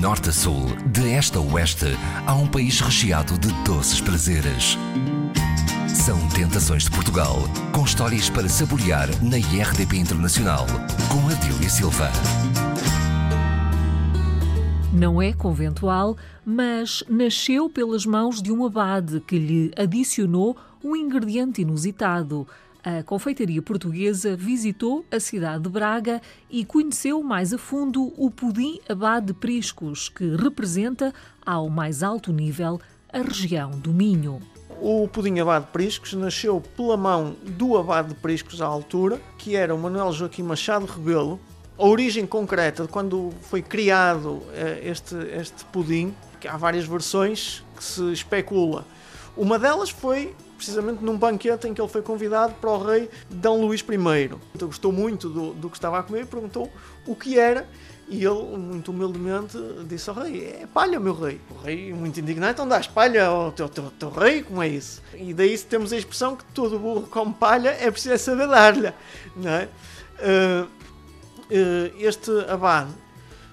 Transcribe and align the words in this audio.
norte 0.00 0.30
a 0.30 0.32
sul, 0.32 0.64
de 0.86 1.12
este 1.12 1.36
a 1.36 1.40
oeste, 1.42 1.94
há 2.26 2.34
um 2.34 2.46
país 2.46 2.80
recheado 2.80 3.36
de 3.36 3.52
doces 3.64 4.00
prazeres. 4.00 4.78
São 5.86 6.18
Tentações 6.30 6.84
de 6.84 6.90
Portugal, 6.90 7.36
com 7.70 7.84
histórias 7.84 8.30
para 8.30 8.48
saborear 8.48 9.08
na 9.22 9.36
IRDP 9.36 9.98
Internacional, 9.98 10.64
com 11.10 11.28
Adília 11.28 11.68
Silva. 11.68 12.10
Não 14.90 15.20
é 15.20 15.34
conventual, 15.34 16.16
mas 16.46 17.04
nasceu 17.06 17.68
pelas 17.68 18.06
mãos 18.06 18.40
de 18.40 18.50
um 18.50 18.64
abade 18.64 19.20
que 19.20 19.38
lhe 19.38 19.70
adicionou 19.76 20.56
um 20.82 20.96
ingrediente 20.96 21.60
inusitado– 21.60 22.48
a 22.82 23.02
confeitaria 23.02 23.60
portuguesa 23.60 24.36
visitou 24.36 25.04
a 25.10 25.20
cidade 25.20 25.64
de 25.64 25.68
Braga 25.68 26.20
e 26.48 26.64
conheceu 26.64 27.22
mais 27.22 27.52
a 27.52 27.58
fundo 27.58 28.12
o 28.16 28.30
pudim 28.30 28.80
abade 28.88 29.26
de 29.26 29.34
Priscos, 29.34 30.08
que 30.08 30.36
representa, 30.36 31.12
ao 31.44 31.68
mais 31.68 32.02
alto 32.02 32.32
nível, 32.32 32.80
a 33.12 33.18
região 33.18 33.70
do 33.70 33.92
Minho. 33.92 34.40
O 34.80 35.06
pudim 35.08 35.38
abade 35.40 35.66
de 35.66 35.72
Priscos 35.72 36.14
nasceu 36.14 36.62
pela 36.74 36.96
mão 36.96 37.36
do 37.44 37.76
abade 37.76 38.08
de 38.08 38.14
Priscos 38.14 38.62
à 38.62 38.66
altura, 38.66 39.20
que 39.36 39.54
era 39.54 39.74
o 39.74 39.78
Manuel 39.78 40.12
Joaquim 40.12 40.42
Machado 40.42 40.86
Rebelo. 40.86 41.38
A 41.76 41.84
origem 41.84 42.26
concreta 42.26 42.84
de 42.84 42.88
quando 42.88 43.30
foi 43.42 43.60
criado 43.60 44.42
eh, 44.54 44.80
este, 44.84 45.14
este 45.38 45.64
pudim, 45.66 46.14
que 46.40 46.48
há 46.48 46.56
várias 46.56 46.86
versões 46.86 47.62
que 47.76 47.84
se 47.84 48.10
especula. 48.12 48.86
Uma 49.36 49.58
delas 49.58 49.90
foi 49.90 50.34
precisamente 50.60 51.02
num 51.02 51.16
banquete 51.16 51.66
em 51.66 51.72
que 51.72 51.80
ele 51.80 51.88
foi 51.88 52.02
convidado 52.02 52.52
para 52.60 52.70
o 52.70 52.84
rei 52.84 53.08
D. 53.30 53.48
Luís 53.48 53.80
I. 53.80 54.30
Então, 54.54 54.68
gostou 54.68 54.92
muito 54.92 55.30
do, 55.30 55.54
do 55.54 55.70
que 55.70 55.76
estava 55.78 55.98
a 55.98 56.02
comer 56.02 56.22
e 56.22 56.26
perguntou 56.26 56.70
o 57.06 57.16
que 57.16 57.38
era. 57.38 57.66
E 58.06 58.22
ele, 58.22 58.58
muito 58.58 58.90
humildemente, 58.90 59.56
disse 59.88 60.10
ao 60.10 60.16
rei: 60.16 60.44
É 60.60 60.66
palha, 60.66 61.00
meu 61.00 61.14
rei. 61.14 61.40
O 61.50 61.54
rei, 61.54 61.94
muito 61.94 62.20
indignado, 62.20 62.52
então 62.52 62.68
dás 62.68 62.86
palha 62.86 63.24
ao 63.24 63.52
teu, 63.52 63.70
teu, 63.70 63.90
teu 63.98 64.10
rei? 64.10 64.42
Como 64.42 64.62
é 64.62 64.68
isso? 64.68 65.00
E 65.14 65.32
daí 65.32 65.56
temos 65.56 65.94
a 65.94 65.96
expressão 65.96 66.36
que 66.36 66.44
todo 66.52 66.78
burro 66.78 67.06
come 67.06 67.32
palha, 67.32 67.70
é 67.70 67.90
preciso 67.90 68.18
saber 68.18 68.46
dar-lhe. 68.46 68.88
É? 68.88 69.68
Uh, 70.18 70.64
uh, 70.64 71.96
este 71.98 72.30
abade 72.50 72.92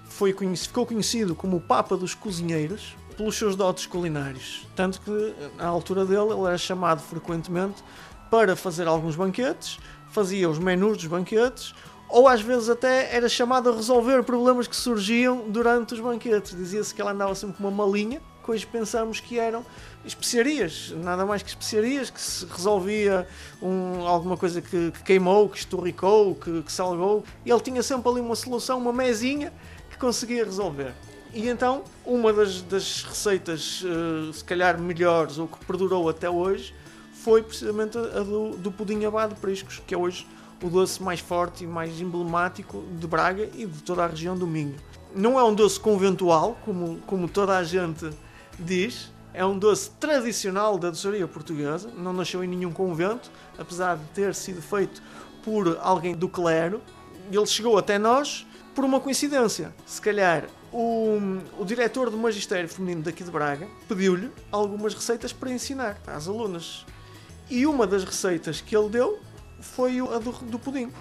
foi, 0.09 0.36
ficou 0.58 0.86
conhecido 0.86 1.36
como 1.36 1.58
o 1.58 1.62
Papa 1.62 1.96
dos 1.96 2.14
Cozinheiros 2.14 2.98
pelos 3.18 3.36
seus 3.36 3.56
dotes 3.56 3.88
culinários. 3.88 4.66
Tanto 4.76 5.02
que, 5.02 5.34
na 5.58 5.66
altura 5.66 6.06
dele, 6.06 6.32
ele 6.32 6.46
era 6.46 6.58
chamado 6.58 7.02
frequentemente 7.02 7.84
para 8.30 8.56
fazer 8.56 8.88
alguns 8.88 9.16
banquetes, 9.16 9.80
fazia 10.09 10.50
os 10.50 10.59
menus 10.59 10.98
dos 10.98 11.08
banquetes, 11.08 11.74
ou 12.08 12.28
às 12.28 12.42
vezes 12.42 12.70
até 12.70 13.14
era 13.14 13.28
chamado 13.28 13.70
a 13.70 13.76
resolver 13.76 14.24
problemas 14.24 14.68
que 14.68 14.76
surgiam 14.76 15.50
durante 15.50 15.94
os 15.94 16.00
banquetes. 16.00 16.56
Dizia-se 16.56 16.94
que 16.94 17.02
ele 17.02 17.09
andava 17.09 17.36
sempre 17.36 17.58
com 17.58 17.68
uma 17.68 17.86
malinha, 17.86 18.22
que 18.44 18.52
hoje 18.52 18.66
pensamos 18.66 19.20
que 19.20 19.38
eram 19.38 19.66
especiarias, 20.06 20.94
nada 21.04 21.26
mais 21.26 21.44
que 21.44 21.50
especiarias, 21.50 22.09
que 22.09 22.22
se 22.22 22.46
resolvia 22.46 23.28
um, 23.62 24.08
alguma 24.08 24.38
coisa 24.38 24.62
que, 24.62 24.92
que, 24.92 25.04
queimou, 25.04 25.50
que 25.50 25.58
esturricou, 25.58 26.36
que, 26.36 26.64
que 26.64 26.72
salgou, 26.72 27.26
e 27.46 27.52
ele 27.52 27.59
tinha 27.59 27.84
sempre 27.84 28.09
ali 28.09 28.22
uma 28.22 28.36
solução, 28.36 28.78
uma 28.78 28.94
mesinha 28.94 29.52
que 29.90 29.98
conseguia 29.98 30.46
resolver. 30.46 30.94
E 31.38 31.50
então, 31.50 31.84
uma 32.04 32.34
das, 32.34 32.64
das 32.64 33.04
receitas, 33.04 33.84
uh, 33.84 34.34
se 34.34 34.44
calhar 34.44 34.82
melhores, 34.82 35.38
ou 35.38 35.48
que 35.48 35.64
perdurou 35.66 36.10
até 36.10 36.28
hoje, 36.28 36.74
foi 37.14 37.44
precisamente 37.44 37.96
a 37.96 38.24
do, 38.24 38.58
do 38.58 38.72
pudim 38.72 39.06
abade 39.06 39.36
de 39.36 39.40
priscos, 39.40 39.80
que 39.86 39.94
é 39.94 39.98
hoje 39.98 40.26
o 40.64 40.68
doce 40.68 41.00
mais 41.04 41.20
forte 41.20 41.64
e 41.64 41.68
mais 41.68 42.02
emblemático 42.02 42.84
de 43.00 43.06
Braga 43.06 43.48
e 43.54 43.68
de 43.68 43.84
toda 43.84 44.04
a 44.04 44.08
região 44.08 44.36
do 44.36 44.48
Minho. 44.48 44.78
Não 45.14 45.40
é 45.40 45.44
um 45.44 45.54
doce 45.54 45.80
conventual, 45.80 46.58
como, 46.66 46.98
como 47.06 47.28
toda 47.28 47.56
a 47.56 47.64
gente 47.64 48.10
diz, 48.58 49.12
é 49.32 49.46
um 49.46 49.60
doce 49.60 49.92
tradicional 49.92 50.76
da 50.80 50.90
doçaria 50.90 51.28
portuguesa, 51.28 51.92
não 51.96 52.14
nasceu 52.14 52.44
em 52.44 52.47
nenhum 52.47 52.72
convento, 52.72 53.30
apesar 53.59 53.96
de 53.96 54.06
ter 54.06 54.34
sido 54.34 54.59
feito 54.59 55.03
por 55.44 55.78
alguém 55.84 56.16
do 56.16 56.28
clero. 56.28 56.81
Ele 57.31 57.46
chegou 57.46 57.78
até 57.78 58.00
nós 58.00 58.44
por 58.74 58.84
uma 58.84 59.00
coincidência. 59.00 59.72
Se 59.86 60.02
calhar 60.02 60.46
o, 60.72 61.17
o 61.59 61.66
diretor 61.66 62.09
do 62.09 62.17
Magistério 62.17 62.67
Feminino 62.67 63.01
daqui 63.01 63.23
de 63.23 63.31
Braga 63.31 63.67
pediu-lhe 63.88 64.31
algumas 64.51 64.94
receitas 64.94 65.31
para 65.31 65.51
ensinar 65.51 65.97
às 66.05 66.28
alunas. 66.28 66.85
E 67.50 67.66
uma 67.66 67.88
das 67.88 68.03
receitas 68.03 68.59
que 68.59 68.75
ele 68.75 68.89
deu 68.89 69.19
foi 69.61 70.00
a 70.00 70.19
do, 70.19 70.31
do 70.31 70.59
pudim. 70.59 70.91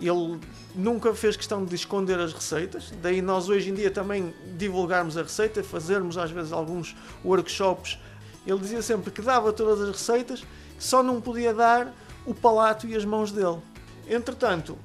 Ele 0.00 0.40
nunca 0.74 1.14
fez 1.14 1.36
questão 1.36 1.64
de 1.64 1.74
esconder 1.76 2.18
as 2.18 2.32
receitas, 2.32 2.92
daí 3.00 3.22
nós 3.22 3.48
hoje 3.48 3.70
em 3.70 3.74
dia 3.74 3.90
também 3.90 4.34
divulgarmos 4.58 5.16
a 5.16 5.22
receita, 5.22 5.62
fazermos 5.62 6.18
às 6.18 6.30
vezes 6.30 6.50
alguns 6.50 6.96
workshops. 7.24 7.98
Ele 8.44 8.58
dizia 8.58 8.82
sempre 8.82 9.12
que 9.12 9.22
dava 9.22 9.52
todas 9.52 9.80
as 9.80 9.90
receitas, 9.90 10.42
só 10.76 11.02
não 11.02 11.20
podia 11.20 11.54
dar 11.54 11.94
o 12.26 12.34
palato 12.34 12.88
e 12.88 12.96
as 12.96 13.04
mãos 13.04 13.30
dele. 13.30 13.58
Entretanto, 14.08 14.76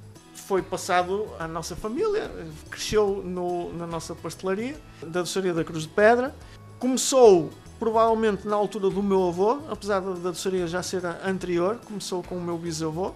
foi 0.48 0.62
passado 0.62 1.28
à 1.38 1.46
nossa 1.46 1.76
família, 1.76 2.32
cresceu 2.72 3.22
no, 3.22 3.74
na 3.74 3.86
nossa 3.86 4.16
pastelaria, 4.16 4.80
da 5.02 5.20
doçaria 5.20 5.54
da 5.54 5.62
Cruz 5.62 5.84
de 5.84 5.90
Pedra. 5.90 6.34
Começou 6.80 7.50
provavelmente 7.78 8.48
na 8.48 8.56
altura 8.56 8.90
do 8.90 9.04
meu 9.04 9.28
avô, 9.28 9.60
apesar 9.70 10.00
da 10.00 10.32
doçaria 10.32 10.66
já 10.66 10.82
ser 10.82 11.06
anterior, 11.06 11.78
começou 11.86 12.24
com 12.24 12.38
o 12.38 12.42
meu 12.42 12.58
bisavô. 12.58 13.14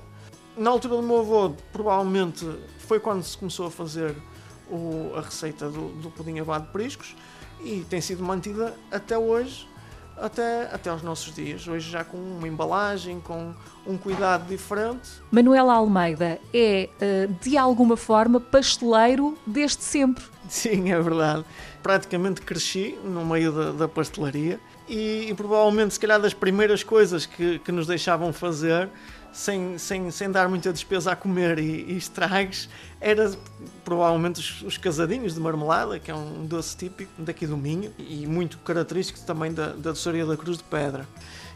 Na 0.58 0.72
altura 0.72 0.98
do 0.98 1.04
meu 1.04 1.20
avô, 1.20 1.56
provavelmente 1.72 2.46
foi 2.80 3.00
quando 3.00 3.24
se 3.24 3.38
começou 3.38 3.68
a 3.68 3.72
fazer 3.72 4.14
o, 4.70 5.14
a 5.16 5.22
receita 5.22 5.70
do, 5.70 5.88
do 6.02 6.12
pudim 6.12 6.38
abado 6.38 6.66
de 6.66 6.74
priscos 6.74 7.16
e 7.64 7.86
tem 7.90 8.02
sido 8.02 8.22
mantida 8.22 8.76
até 8.92 9.18
hoje 9.18 9.70
até, 10.22 10.70
até 10.72 10.90
aos 10.90 11.02
nossos 11.02 11.34
dias. 11.34 11.68
Hoje 11.68 11.90
já 11.90 12.04
com 12.04 12.18
uma 12.18 12.48
embalagem, 12.48 13.20
com 13.20 13.54
um 13.86 13.98
cuidado 13.98 14.48
diferente. 14.48 15.10
Manuela 15.32 15.74
Almeida 15.74 16.40
é, 16.54 16.90
eh, 17.00 17.28
de 17.42 17.58
alguma 17.58 17.98
forma, 17.98 18.40
pasteleiro 18.40 19.38
desde 19.46 19.84
sempre. 19.84 20.24
Sim, 20.48 20.92
é 20.92 21.02
verdade. 21.02 21.44
Praticamente 21.82 22.42
cresci 22.42 22.98
no 23.04 23.26
meio 23.26 23.52
da, 23.52 23.72
da 23.72 23.88
pastelaria 23.88 24.60
e, 24.88 25.28
e, 25.30 25.34
provavelmente, 25.34 25.94
se 25.94 26.00
calhar, 26.00 26.20
das 26.20 26.34
primeiras 26.34 26.84
coisas 26.84 27.26
que, 27.26 27.60
que 27.60 27.72
nos 27.72 27.88
deixavam 27.88 28.34
fazer 28.34 28.90
sem, 29.32 29.78
sem, 29.78 30.12
sem 30.12 30.30
dar 30.30 30.50
muita 30.50 30.72
despesa 30.72 31.12
a 31.12 31.16
comer 31.16 31.60
e, 31.60 31.86
e 31.88 31.98
estragues, 31.98 32.70
era 33.00 33.32
provavelmente 33.84 34.40
os, 34.40 34.62
os, 34.62 34.78
casadinhos 34.78 35.34
de 35.34 35.40
marmelada, 35.40 36.00
que 36.00 36.12
é 36.12 36.16
um 36.16 36.46
doce 36.46 36.76
típico 36.78 37.12
daqui 37.18 37.48
do 37.48 37.58
Minho 37.58 37.94
e 37.98 38.28
muito 38.28 38.58
característico 38.60 39.20
também 39.22 39.54
da, 39.54 39.68
da 39.68 39.92
doçaria 39.92 40.26
da 40.26 40.38
Cruz 40.38 40.58
de 40.58 40.64
Pedra. 40.64 41.08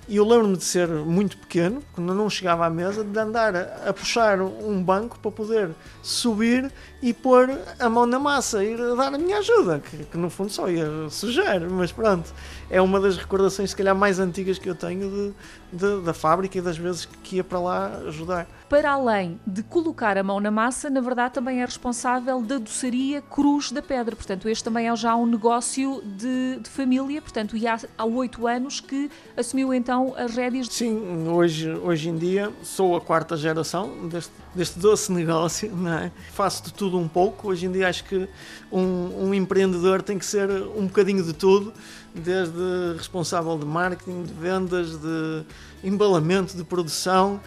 E 0.07 0.17
eu 0.17 0.27
lembro-me 0.27 0.55
de 0.55 0.63
ser 0.63 0.87
muito 0.87 1.35
pequeno, 1.35 1.81
quando 1.93 2.13
não 2.13 2.29
chegava 2.29 2.63
à 2.67 2.69
mesa, 2.69 3.03
de 3.03 3.19
andar 3.19 3.55
a, 3.55 3.91
puxar 3.91 4.39
um 4.39 4.81
banco 4.83 5.17
para 5.17 5.31
poder 5.31 5.71
subir 6.03 6.71
e 7.01 7.11
pôr 7.11 7.49
a 7.79 7.89
mão 7.89 8.05
na 8.05 8.19
massa 8.19 8.63
e 8.63 8.77
dar 8.95 9.13
a 9.13 9.17
minha 9.17 9.39
ajuda, 9.39 9.79
que, 9.79 10.03
que, 10.05 10.17
no 10.17 10.29
fundo 10.29 10.51
só 10.51 10.69
ia 10.69 11.09
sujar, 11.09 11.59
mas 11.69 11.91
pronto. 11.91 12.31
É 12.69 12.79
uma 12.79 12.99
das 12.99 13.17
recordações, 13.17 13.71
se 13.71 13.75
calhar, 13.75 13.95
mais 13.95 14.19
antigas 14.19 14.59
que 14.59 14.69
eu 14.69 14.75
tenho 14.75 15.33
de, 15.71 15.77
de, 15.77 16.01
da 16.01 16.13
fábrica 16.13 16.55
e 16.57 16.61
das 16.61 16.77
vezes 16.77 17.07
que 17.23 17.37
ia 17.37 17.43
para 17.43 17.59
lá 17.59 17.87
ajudar. 18.07 18.47
Para 18.67 18.91
além 18.91 19.39
de 19.45 19.61
colocar 19.61 20.17
a 20.17 20.23
mão 20.23 20.39
na 20.39 20.49
massa, 20.49 20.89
na 20.89 20.99
verdade 20.99 21.35
também 21.35 21.61
é 21.61 21.65
responsável 21.65 22.41
da 22.41 22.57
doçaria 22.57 23.21
Cruz 23.21 23.71
da 23.71 23.81
Pedra. 23.81 24.15
Portanto, 24.15 24.49
este 24.49 24.63
também 24.63 24.89
é 24.89 24.95
já 24.95 25.15
um 25.15 25.27
negócio 25.27 26.01
de, 26.03 26.59
de 26.59 26.69
família. 26.69 27.21
Portanto, 27.21 27.55
e 27.55 27.67
há, 27.67 27.77
há 27.95 28.05
oito 28.05 28.47
anos 28.47 28.79
que 28.79 29.11
assumiu 29.37 29.71
então 29.71 30.15
as 30.17 30.35
rédeas. 30.35 30.67
Sim, 30.67 31.27
hoje, 31.27 31.69
hoje 31.69 32.09
em 32.09 32.17
dia 32.17 32.51
sou 32.63 32.95
a 32.95 33.01
quarta 33.01 33.37
geração 33.37 34.07
deste, 34.07 34.31
deste 34.55 34.79
doce 34.79 35.11
negócio. 35.11 35.71
Não 35.75 35.93
é? 35.93 36.11
Faço 36.31 36.63
de 36.63 36.73
tudo 36.73 36.97
um 36.97 37.07
pouco. 37.07 37.49
Hoje 37.49 37.67
em 37.67 37.71
dia 37.71 37.87
acho 37.87 38.03
que 38.05 38.27
um, 38.71 39.27
um 39.27 39.33
empreendedor 39.33 40.01
tem 40.01 40.17
que 40.17 40.25
ser 40.25 40.49
um 40.49 40.87
bocadinho 40.87 41.23
de 41.23 41.33
tudo 41.33 41.71
desde 42.15 42.95
responsável 42.97 43.57
de 43.57 43.65
marketing, 43.65 44.23
de 44.23 44.33
vendas, 44.33 44.97
de 44.97 45.43
embalamento, 45.83 46.55
de 46.55 46.63
produção, 46.63 47.41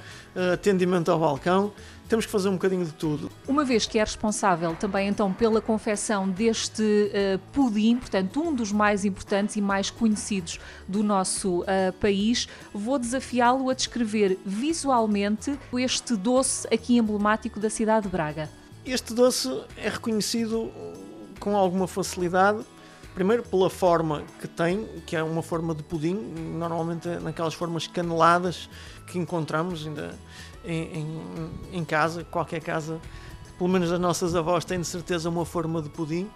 atendimento 0.53 1.11
ao 1.11 1.19
balcão. 1.19 1.73
Temos 2.09 2.25
que 2.25 2.33
fazer 2.33 2.49
um 2.49 2.53
bocadinho 2.53 2.87
de 2.87 2.93
tudo. 2.93 3.31
Uma 3.47 3.65
vez 3.65 3.87
que 3.87 3.99
é 3.99 4.03
responsável 4.03 4.75
também 4.75 5.09
então 5.09 5.31
pela 5.31 5.61
confecção 5.61 6.27
deste 6.27 6.83
uh, 6.83 7.39
pudim, 7.53 7.99
portanto 7.99 8.41
um 8.41 8.55
dos 8.55 8.73
mais 8.73 9.05
importantes 9.05 9.57
e 9.57 9.61
mais 9.61 9.91
conhecidos 9.91 10.59
do 10.87 11.03
nosso 11.03 11.61
uh, 11.61 11.93
país, 12.01 12.49
vou 12.73 12.99
desafiá-lo 12.99 13.69
a 13.69 13.75
descrever 13.75 14.39
visualmente 14.45 15.59
este 15.75 16.17
doce 16.17 16.67
aqui 16.73 16.97
emblemático 16.97 17.61
da 17.61 17.69
cidade 17.69 18.07
de 18.07 18.09
Braga. 18.09 18.49
Este 18.87 19.13
doce 19.13 19.63
é 19.77 19.91
reconhecido 19.91 20.73
com 21.39 21.55
alguma 21.55 21.87
facilidade 21.87 22.65
Primeiro 23.15 23.43
pela 23.43 23.69
forma 23.69 24.23
que 24.41 24.47
tem, 24.47 24.87
que 25.07 25.17
é 25.17 25.23
uma 25.23 25.43
forma 25.43 25.75
de 25.75 25.83
pudim, 25.83 26.15
normalmente 26.15 27.09
é 27.09 27.19
naquelas 27.19 27.55
formas 27.55 27.87
caneladas 27.87 28.71
que 29.07 29.19
encontramos 29.19 29.87
ainda 29.87 30.15
em, 30.65 30.99
em, 30.99 31.51
em 31.73 31.85
casa, 31.85 32.23
qualquer 32.25 32.61
casa 32.61 33.01
pelo 33.59 33.69
menos 33.69 33.91
as 33.91 33.99
nossas 33.99 34.37
avós 34.37 34.65
têm 34.65 34.81
de 34.81 34.87
certeza 34.87 35.29
uma 35.29 35.45
forma 35.45 35.83
de 35.83 35.91
pudim. 35.91 36.31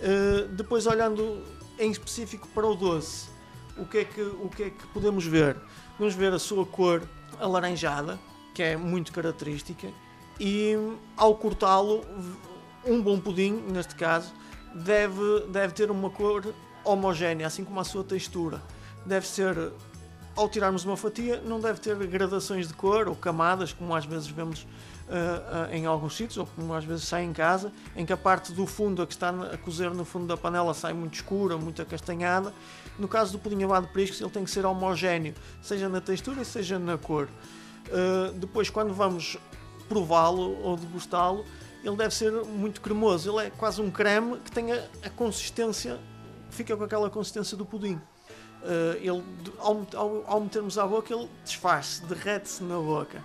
Uh, 0.00 0.48
depois, 0.48 0.86
olhando 0.86 1.40
em 1.78 1.90
específico 1.90 2.48
para 2.48 2.66
o 2.66 2.74
doce, 2.74 3.28
o 3.78 3.86
que, 3.86 3.98
é 3.98 4.04
que, 4.04 4.20
o 4.20 4.48
que 4.48 4.64
é 4.64 4.70
que 4.70 4.86
podemos 4.88 5.24
ver? 5.24 5.56
Vamos 5.98 6.14
ver 6.14 6.32
a 6.32 6.38
sua 6.38 6.66
cor 6.66 7.02
alaranjada, 7.40 8.18
que 8.52 8.62
é 8.62 8.76
muito 8.76 9.12
característica, 9.12 9.88
e 10.38 10.74
ao 11.16 11.36
cortá-lo, 11.36 12.04
um 12.84 13.00
bom 13.00 13.20
pudim, 13.20 13.52
neste 13.70 13.94
caso, 13.94 14.32
deve, 14.74 15.46
deve 15.48 15.72
ter 15.72 15.90
uma 15.90 16.10
cor 16.10 16.54
homogénea, 16.84 17.46
assim 17.46 17.64
como 17.64 17.80
a 17.80 17.84
sua 17.84 18.04
textura. 18.04 18.60
Deve 19.06 19.26
ser, 19.26 19.72
ao 20.36 20.48
tirarmos 20.48 20.84
uma 20.84 20.96
fatia, 20.96 21.40
não 21.44 21.60
deve 21.60 21.80
ter 21.80 21.96
gradações 22.06 22.68
de 22.68 22.74
cor 22.74 23.08
ou 23.08 23.14
camadas, 23.14 23.72
como 23.72 23.94
às 23.94 24.04
vezes 24.04 24.26
vemos 24.28 24.62
uh, 24.62 25.70
uh, 25.70 25.74
em 25.74 25.86
alguns 25.86 26.16
sítios, 26.16 26.38
ou 26.38 26.46
como 26.46 26.74
às 26.74 26.84
vezes 26.84 27.04
sai 27.04 27.24
em 27.24 27.32
casa, 27.32 27.72
em 27.96 28.04
que 28.04 28.12
a 28.12 28.16
parte 28.16 28.52
do 28.52 28.66
fundo, 28.66 29.02
a 29.02 29.06
que 29.06 29.12
está 29.12 29.30
a 29.30 29.56
cozer 29.58 29.90
no 29.90 30.04
fundo 30.04 30.26
da 30.26 30.36
panela, 30.36 30.74
sai 30.74 30.92
muito 30.92 31.14
escura, 31.14 31.56
muito 31.56 31.80
acastanhada. 31.80 32.52
No 32.98 33.08
caso 33.08 33.32
do 33.32 33.38
pudim 33.38 33.62
abado 33.64 33.86
de 33.86 33.92
priscos, 33.92 34.20
ele 34.20 34.30
tem 34.30 34.44
que 34.44 34.50
ser 34.50 34.64
homogéneo, 34.66 35.34
seja 35.62 35.88
na 35.88 36.00
textura, 36.00 36.44
seja 36.44 36.78
na 36.78 36.98
cor. 36.98 37.28
Uh, 37.88 38.32
depois, 38.34 38.70
quando 38.70 38.94
vamos 38.94 39.36
prová-lo 39.88 40.58
ou 40.62 40.76
degustá-lo, 40.76 41.44
ele 41.84 41.96
deve 41.96 42.14
ser 42.14 42.32
muito 42.44 42.80
cremoso. 42.80 43.30
Ele 43.30 43.46
é 43.46 43.50
quase 43.50 43.80
um 43.80 43.90
creme 43.90 44.38
que 44.38 44.50
tem 44.50 44.72
a, 44.72 44.84
a 45.02 45.10
consistência, 45.10 46.00
fica 46.50 46.76
com 46.76 46.84
aquela 46.84 47.10
consistência 47.10 47.56
do 47.56 47.64
pudim. 47.64 47.94
Uh, 47.94 48.96
ele, 48.96 49.22
ao, 49.58 49.86
ao, 49.94 50.24
ao, 50.26 50.40
metermos 50.40 50.78
à 50.78 50.86
boca, 50.86 51.14
ele 51.14 51.28
desfaz-se, 51.44 52.02
derrete-se 52.06 52.64
na 52.64 52.76
boca. 52.76 53.22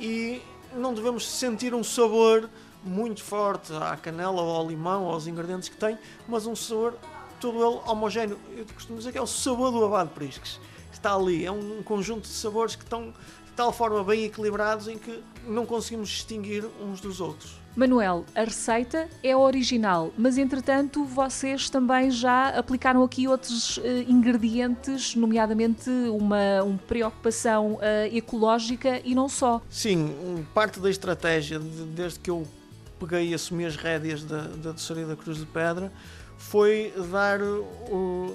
E 0.00 0.40
não 0.74 0.94
devemos 0.94 1.28
sentir 1.28 1.74
um 1.74 1.84
sabor 1.84 2.48
muito 2.82 3.22
forte 3.22 3.72
à 3.74 3.96
canela 3.96 4.40
ou 4.40 4.56
ao 4.56 4.66
limão 4.66 5.04
ou 5.04 5.12
aos 5.12 5.26
ingredientes 5.26 5.68
que 5.68 5.76
tem, 5.76 5.98
mas 6.26 6.46
um 6.46 6.56
sabor 6.56 6.94
todo 7.38 7.56
ele 7.56 7.80
homogéneo. 7.86 8.38
Eu 8.56 8.64
costumo 8.72 8.98
dizer 8.98 9.12
que 9.12 9.18
é 9.18 9.22
o 9.22 9.26
sabor 9.26 9.70
do 9.70 9.84
abado 9.84 10.10
prisques. 10.10 10.58
Está 10.90 11.14
ali, 11.14 11.44
é 11.44 11.52
um 11.52 11.82
conjunto 11.82 12.22
de 12.22 12.34
sabores 12.34 12.74
que 12.74 12.82
estão 12.82 13.10
de 13.10 13.52
tal 13.54 13.72
forma 13.72 14.02
bem 14.02 14.24
equilibrados 14.24 14.88
em 14.88 14.96
que 14.96 15.22
não 15.46 15.66
conseguimos 15.66 16.08
distinguir 16.08 16.64
uns 16.80 17.00
dos 17.00 17.20
outros. 17.20 17.58
Manuel, 17.78 18.24
a 18.34 18.42
receita 18.42 19.08
é 19.22 19.36
original, 19.36 20.12
mas 20.18 20.36
entretanto 20.36 21.04
vocês 21.04 21.70
também 21.70 22.10
já 22.10 22.48
aplicaram 22.48 23.04
aqui 23.04 23.28
outros 23.28 23.76
uh, 23.76 23.82
ingredientes, 24.08 25.14
nomeadamente 25.14 25.88
uma, 25.88 26.64
uma 26.64 26.78
preocupação 26.88 27.74
uh, 27.74 27.80
ecológica 28.12 29.00
e 29.04 29.14
não 29.14 29.28
só. 29.28 29.62
Sim, 29.70 30.12
parte 30.52 30.80
da 30.80 30.90
estratégia, 30.90 31.60
de, 31.60 31.84
desde 31.84 32.18
que 32.18 32.28
eu 32.28 32.44
peguei 32.98 33.28
e 33.28 33.34
assumi 33.34 33.64
as 33.64 33.76
rédeas 33.76 34.24
da, 34.24 34.42
da 34.42 34.72
doçaria 34.72 35.06
da 35.06 35.14
Cruz 35.14 35.38
de 35.38 35.46
Pedra, 35.46 35.92
foi 36.38 36.94
dar 37.10 37.40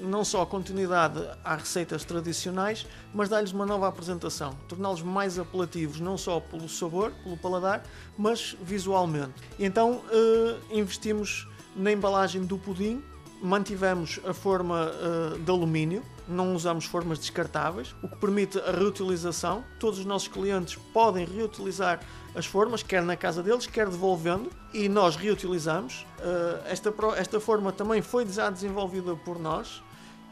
não 0.02 0.26
só 0.26 0.46
continuidade 0.46 1.26
às 1.44 1.62
receitas 1.62 2.04
tradicionais, 2.04 2.86
mas 3.14 3.30
dar-lhes 3.30 3.54
uma 3.54 3.66
nova 3.66 3.88
apresentação, 3.88 4.54
torná-los 4.68 5.02
mais 5.02 5.40
apelativos, 5.40 6.00
não 6.00 6.18
só 6.18 6.40
pelo 6.40 6.68
sabor, 6.68 7.12
pelo 7.24 7.38
paladar, 7.38 7.84
mas 8.18 8.56
visualmente. 8.62 9.34
Então 9.58 9.94
uh, 9.94 10.78
investimos 10.78 11.48
na 11.76 11.92
embalagem 11.92 12.44
do 12.44 12.58
pudim, 12.58 13.02
mantivemos 13.42 14.20
a 14.28 14.34
forma 14.34 14.92
uh, 14.92 15.40
de 15.40 15.50
alumínio, 15.50 16.04
não 16.28 16.56
usamos 16.56 16.86
formas 16.86 17.20
descartáveis, 17.20 17.96
o 18.02 18.08
que 18.08 18.16
permite 18.18 18.60
a 18.60 18.72
reutilização. 18.72 19.64
Todos 19.80 20.00
os 20.00 20.06
nossos 20.06 20.28
clientes 20.28 20.76
podem 20.94 21.26
reutilizar 21.26 22.00
as 22.36 22.46
formas, 22.46 22.82
quer 22.82 23.04
na 23.04 23.16
casa 23.16 23.44
deles, 23.44 23.68
quer 23.68 23.88
devolvendo, 23.90 24.50
e 24.74 24.90
nós 24.90 25.16
reutilizamos. 25.16 26.06
Uh, 26.20 26.68
esta, 26.68 26.94
esta 27.18 27.40
forma 27.40 27.72
também 27.72 28.02
foi 28.02 28.26
já 28.26 28.50
desenvolvida 28.50 29.16
por 29.16 29.40
nós. 29.40 29.78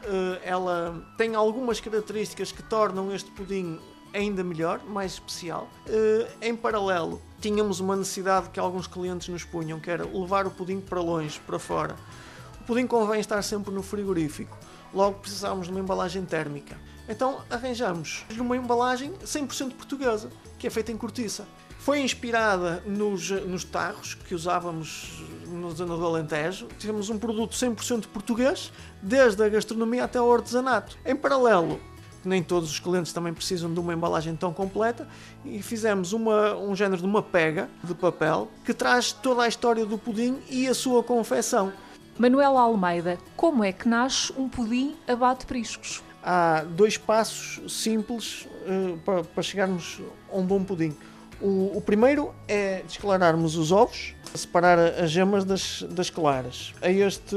Uh, 0.04 0.38
ela 0.42 1.04
tem 1.16 1.34
algumas 1.34 1.80
características 1.80 2.50
que 2.50 2.62
tornam 2.62 3.14
este 3.14 3.30
pudim 3.30 3.78
ainda 4.12 4.42
melhor, 4.42 4.80
mais 4.84 5.12
especial. 5.12 5.68
Uh, 5.86 6.28
em 6.40 6.56
paralelo, 6.56 7.22
tínhamos 7.40 7.80
uma 7.80 7.96
necessidade 7.96 8.50
que 8.50 8.58
alguns 8.58 8.86
clientes 8.86 9.28
nos 9.28 9.44
punham, 9.44 9.78
que 9.80 9.90
era 9.90 10.04
levar 10.04 10.46
o 10.46 10.50
pudim 10.50 10.80
para 10.80 11.00
longe, 11.00 11.40
para 11.46 11.58
fora. 11.58 11.96
O 12.60 12.64
pudim 12.64 12.86
convém 12.86 13.20
estar 13.20 13.42
sempre 13.42 13.72
no 13.72 13.82
frigorífico, 13.82 14.56
logo 14.92 15.18
precisávamos 15.18 15.66
de 15.66 15.72
uma 15.72 15.80
embalagem 15.80 16.24
térmica. 16.24 16.76
Então 17.08 17.42
arranjamos 17.50 18.24
uma 18.38 18.56
embalagem 18.56 19.12
100% 19.24 19.72
portuguesa, 19.72 20.30
que 20.58 20.66
é 20.66 20.70
feita 20.70 20.92
em 20.92 20.96
cortiça. 20.96 21.46
Foi 21.78 22.00
inspirada 22.00 22.82
nos, 22.86 23.30
nos 23.30 23.64
tarros 23.64 24.14
que 24.14 24.34
usávamos 24.34 25.20
na 25.48 25.70
zona 25.70 25.96
do 25.96 26.06
Alentejo. 26.06 26.68
Tivemos 26.78 27.10
um 27.10 27.18
produto 27.18 27.56
100% 27.56 28.06
português, 28.06 28.72
desde 29.02 29.42
a 29.42 29.48
gastronomia 29.48 30.04
até 30.04 30.18
ao 30.18 30.32
artesanato. 30.32 30.96
Em 31.04 31.16
paralelo, 31.16 31.80
nem 32.24 32.40
todos 32.40 32.70
os 32.70 32.78
clientes 32.78 33.12
também 33.12 33.34
precisam 33.34 33.72
de 33.72 33.80
uma 33.80 33.92
embalagem 33.92 34.36
tão 34.36 34.52
completa 34.52 35.08
e 35.44 35.60
fizemos 35.60 36.12
uma, 36.12 36.54
um 36.56 36.74
género 36.74 37.00
de 37.00 37.06
uma 37.06 37.22
pega 37.22 37.68
de 37.82 37.94
papel 37.94 38.48
que 38.64 38.72
traz 38.72 39.12
toda 39.12 39.42
a 39.42 39.48
história 39.48 39.84
do 39.84 39.98
pudim 39.98 40.38
e 40.48 40.68
a 40.68 40.74
sua 40.74 41.02
confecção. 41.02 41.72
Manuela 42.22 42.60
Almeida, 42.60 43.18
como 43.34 43.64
é 43.64 43.72
que 43.72 43.88
nasce 43.88 44.32
um 44.38 44.48
pudim 44.48 44.94
abate 45.08 45.44
priscos? 45.44 46.04
Há 46.22 46.62
dois 46.62 46.96
passos 46.96 47.82
simples 47.82 48.46
uh, 48.64 48.96
para, 48.98 49.24
para 49.24 49.42
chegarmos 49.42 50.00
a 50.30 50.36
um 50.36 50.46
bom 50.46 50.62
pudim. 50.62 50.96
O, 51.40 51.76
o, 51.76 51.80
primeiro 51.80 52.32
é 52.46 52.84
desclararmos 52.86 53.56
os 53.56 53.72
ovos, 53.72 54.14
separar 54.36 54.78
as 54.78 55.10
gemas 55.10 55.44
das, 55.44 55.82
das 55.90 56.10
claras. 56.10 56.72
A 56.80 56.88
este 56.88 57.34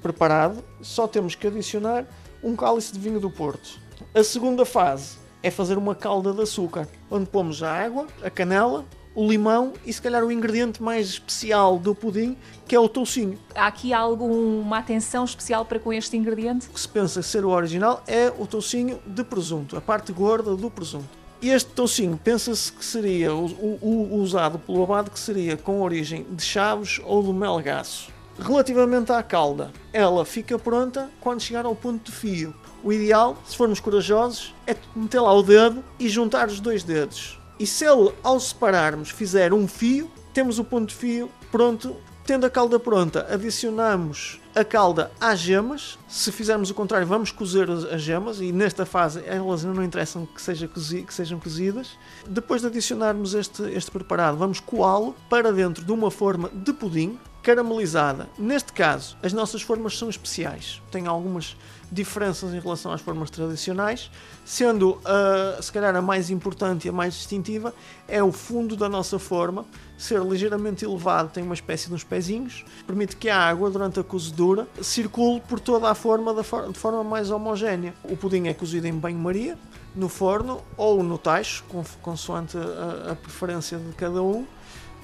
preparado 0.00 0.62
só 0.80 1.08
temos 1.08 1.34
que 1.34 1.48
adicionar 1.48 2.06
um 2.40 2.54
cálice 2.54 2.92
de 2.92 3.00
vinho 3.00 3.18
do 3.18 3.28
Porto. 3.28 3.80
A 4.14 4.22
segunda 4.22 4.64
fase 4.64 5.18
é 5.42 5.50
fazer 5.50 5.76
uma 5.76 5.96
calda 5.96 6.32
de 6.32 6.42
açúcar, 6.42 6.86
onde 7.10 7.26
pomos 7.26 7.64
a 7.64 7.72
água, 7.72 8.06
a 8.22 8.30
canela, 8.30 8.84
o 9.18 9.28
limão 9.28 9.72
e 9.84 9.92
se 9.92 10.00
calhar 10.00 10.22
o 10.22 10.30
ingrediente 10.30 10.80
mais 10.80 11.08
especial 11.08 11.76
do 11.76 11.92
pudim, 11.92 12.36
que 12.68 12.76
é 12.76 12.78
o 12.78 12.88
toucinho. 12.88 13.36
Há 13.52 13.66
aqui 13.66 13.92
alguma 13.92 14.78
atenção 14.78 15.24
especial 15.24 15.64
para 15.64 15.80
com 15.80 15.92
este 15.92 16.16
ingrediente? 16.16 16.68
O 16.68 16.70
que 16.70 16.78
se 16.78 16.88
pensa 16.88 17.20
ser 17.20 17.44
o 17.44 17.48
original 17.48 18.00
é 18.06 18.32
o 18.38 18.46
toucinho 18.46 19.00
de 19.04 19.24
presunto, 19.24 19.76
a 19.76 19.80
parte 19.80 20.12
gorda 20.12 20.54
do 20.54 20.70
presunto. 20.70 21.08
Este 21.42 21.68
toucinho 21.68 22.16
pensa-se 22.22 22.72
que 22.72 22.84
seria 22.84 23.34
o, 23.34 23.46
o, 23.46 23.78
o, 23.82 24.14
usado 24.20 24.56
pelo 24.56 24.84
abade 24.84 25.10
que 25.10 25.18
seria 25.18 25.56
com 25.56 25.82
origem 25.82 26.24
de 26.30 26.44
chaves 26.44 27.00
ou 27.04 27.20
do 27.20 27.34
melgaço. 27.34 28.12
Relativamente 28.38 29.10
à 29.10 29.20
calda, 29.20 29.72
ela 29.92 30.24
fica 30.24 30.56
pronta 30.60 31.10
quando 31.20 31.40
chegar 31.40 31.66
ao 31.66 31.74
ponto 31.74 32.08
de 32.08 32.16
fio. 32.16 32.54
O 32.84 32.92
ideal, 32.92 33.36
se 33.44 33.56
formos 33.56 33.80
corajosos, 33.80 34.54
é 34.64 34.76
meter 34.94 35.18
lá 35.18 35.32
o 35.32 35.42
dedo 35.42 35.82
e 35.98 36.08
juntar 36.08 36.46
os 36.46 36.60
dois 36.60 36.84
dedos. 36.84 37.36
E 37.58 37.66
se 37.66 37.84
ele, 37.84 38.12
ao 38.22 38.38
separarmos, 38.38 39.10
fizer 39.10 39.52
um 39.52 39.66
fio, 39.66 40.10
temos 40.32 40.58
o 40.58 40.64
ponto 40.64 40.90
de 40.90 40.94
fio 40.94 41.30
pronto 41.50 41.96
Tendo 42.28 42.44
a 42.44 42.50
calda 42.50 42.78
pronta, 42.78 43.26
adicionamos 43.30 44.38
a 44.54 44.62
calda 44.62 45.10
às 45.18 45.38
gemas. 45.38 45.98
Se 46.06 46.30
fizermos 46.30 46.68
o 46.68 46.74
contrário, 46.74 47.06
vamos 47.06 47.32
cozer 47.32 47.70
as 47.70 48.02
gemas 48.02 48.38
e 48.38 48.52
nesta 48.52 48.84
fase 48.84 49.22
elas 49.24 49.64
não 49.64 49.82
interessam 49.82 50.26
que, 50.26 50.42
seja 50.42 50.68
cozi 50.68 51.04
que 51.04 51.14
sejam 51.14 51.40
cozidas. 51.40 51.98
Depois 52.28 52.60
de 52.60 52.66
adicionarmos 52.66 53.32
este, 53.32 53.62
este 53.70 53.90
preparado, 53.90 54.36
vamos 54.36 54.60
coá-lo 54.60 55.16
para 55.30 55.50
dentro 55.50 55.82
de 55.82 55.90
uma 55.90 56.10
forma 56.10 56.50
de 56.52 56.70
pudim 56.74 57.18
caramelizada. 57.42 58.28
Neste 58.38 58.74
caso, 58.74 59.16
as 59.22 59.32
nossas 59.32 59.62
formas 59.62 59.96
são 59.96 60.10
especiais. 60.10 60.82
Tem 60.90 61.06
algumas 61.06 61.56
diferenças 61.90 62.52
em 62.52 62.60
relação 62.60 62.92
às 62.92 63.00
formas 63.00 63.30
tradicionais, 63.30 64.10
sendo 64.44 64.92
uh, 64.92 65.62
se 65.62 65.72
calhar 65.72 65.94
a 65.96 66.02
mais 66.02 66.30
importante 66.30 66.86
e 66.86 66.88
a 66.88 66.92
mais 66.92 67.14
distintiva 67.14 67.74
é 68.06 68.22
o 68.22 68.30
fundo 68.30 68.76
da 68.76 68.88
nossa 68.88 69.18
forma 69.18 69.64
ser 69.96 70.22
ligeiramente 70.22 70.84
elevado, 70.84 71.30
tem 71.30 71.42
uma 71.42 71.54
espécie 71.54 71.88
de 71.88 71.94
uns 71.94 72.04
pezinhos, 72.04 72.64
permite 72.86 73.16
que 73.16 73.28
a 73.28 73.38
água 73.38 73.68
durante 73.68 73.98
a 73.98 74.04
cozedura 74.04 74.68
circule 74.80 75.40
por 75.48 75.58
toda 75.58 75.90
a 75.90 75.94
forma 75.94 76.32
de 76.34 76.78
forma 76.78 77.02
mais 77.02 77.30
homogénea. 77.30 77.92
O 78.04 78.16
pudim 78.16 78.46
é 78.46 78.54
cozido 78.54 78.86
em 78.86 78.92
banho-maria, 78.92 79.58
no 79.96 80.08
forno 80.08 80.62
ou 80.76 81.02
no 81.02 81.18
tacho, 81.18 81.64
consoante 82.00 82.56
a, 82.56 83.12
a 83.12 83.16
preferência 83.16 83.76
de 83.76 83.92
cada 83.94 84.22
um, 84.22 84.46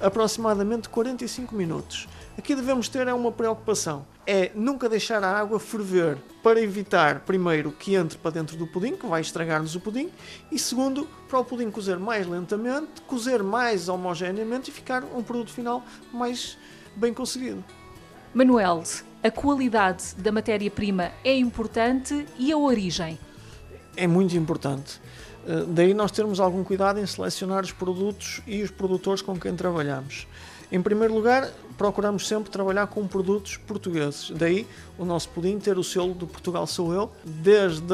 aproximadamente 0.00 0.88
45 0.88 1.54
minutos. 1.54 2.06
Aqui 2.36 2.54
devemos 2.56 2.88
ter 2.88 3.06
é 3.06 3.14
uma 3.14 3.30
preocupação, 3.30 4.04
é 4.26 4.50
nunca 4.56 4.88
deixar 4.88 5.22
a 5.22 5.38
água 5.38 5.60
ferver 5.60 6.18
para 6.42 6.60
evitar, 6.60 7.20
primeiro, 7.20 7.70
que 7.70 7.94
entre 7.94 8.18
para 8.18 8.32
dentro 8.32 8.56
do 8.56 8.66
pudim, 8.66 8.96
que 8.96 9.06
vai 9.06 9.20
estragar-nos 9.20 9.76
o 9.76 9.80
pudim, 9.80 10.10
e 10.50 10.58
segundo, 10.58 11.08
para 11.28 11.38
o 11.38 11.44
pudim 11.44 11.70
cozer 11.70 11.96
mais 11.96 12.26
lentamente, 12.26 13.02
cozer 13.06 13.40
mais 13.42 13.88
homogeneamente 13.88 14.70
e 14.70 14.72
ficar 14.72 15.04
um 15.04 15.22
produto 15.22 15.52
final 15.52 15.84
mais 16.12 16.58
bem 16.96 17.14
conseguido. 17.14 17.62
Manuel, 18.34 18.82
a 19.22 19.30
qualidade 19.30 20.16
da 20.16 20.32
matéria-prima 20.32 21.12
é 21.22 21.36
importante 21.36 22.26
e 22.36 22.50
a 22.50 22.58
origem? 22.58 23.16
É 23.96 24.08
muito 24.08 24.36
importante. 24.36 25.00
Eh, 25.46 25.64
daí 25.68 25.94
nós 25.94 26.10
termos 26.10 26.40
algum 26.40 26.64
cuidado 26.64 26.98
em 26.98 27.06
selecionar 27.06 27.62
os 27.62 27.72
produtos 27.72 28.42
e 28.44 28.62
os 28.62 28.72
produtores 28.72 29.22
com 29.22 29.38
quem 29.38 29.54
trabalhamos. 29.54 30.26
Em 30.74 30.82
primeiro 30.82 31.14
lugar, 31.14 31.52
procuramos 31.78 32.26
sempre 32.26 32.50
trabalhar 32.50 32.88
com 32.88 33.06
produtos 33.06 33.56
portugueses. 33.56 34.32
Daí 34.32 34.66
o 34.98 35.04
nosso 35.04 35.28
pudim 35.28 35.56
ter 35.56 35.78
o 35.78 35.84
selo 35.84 36.14
do 36.14 36.26
Portugal 36.26 36.66
Sou 36.66 36.92
Eu, 36.92 37.12
desde 37.24 37.84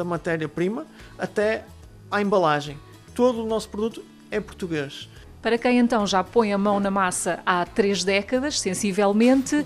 a 0.00 0.04
matéria-prima 0.04 0.86
até 1.18 1.64
à 2.08 2.22
embalagem. 2.22 2.78
Todo 3.12 3.42
o 3.42 3.44
nosso 3.44 3.68
produto 3.68 4.04
é 4.30 4.38
português. 4.38 5.08
Para 5.48 5.56
quem 5.56 5.78
então 5.78 6.06
já 6.06 6.22
põe 6.22 6.52
a 6.52 6.58
mão 6.58 6.78
na 6.78 6.90
massa 6.90 7.40
há 7.46 7.64
três 7.64 8.04
décadas, 8.04 8.60
sensivelmente, 8.60 9.56
uh, 9.56 9.64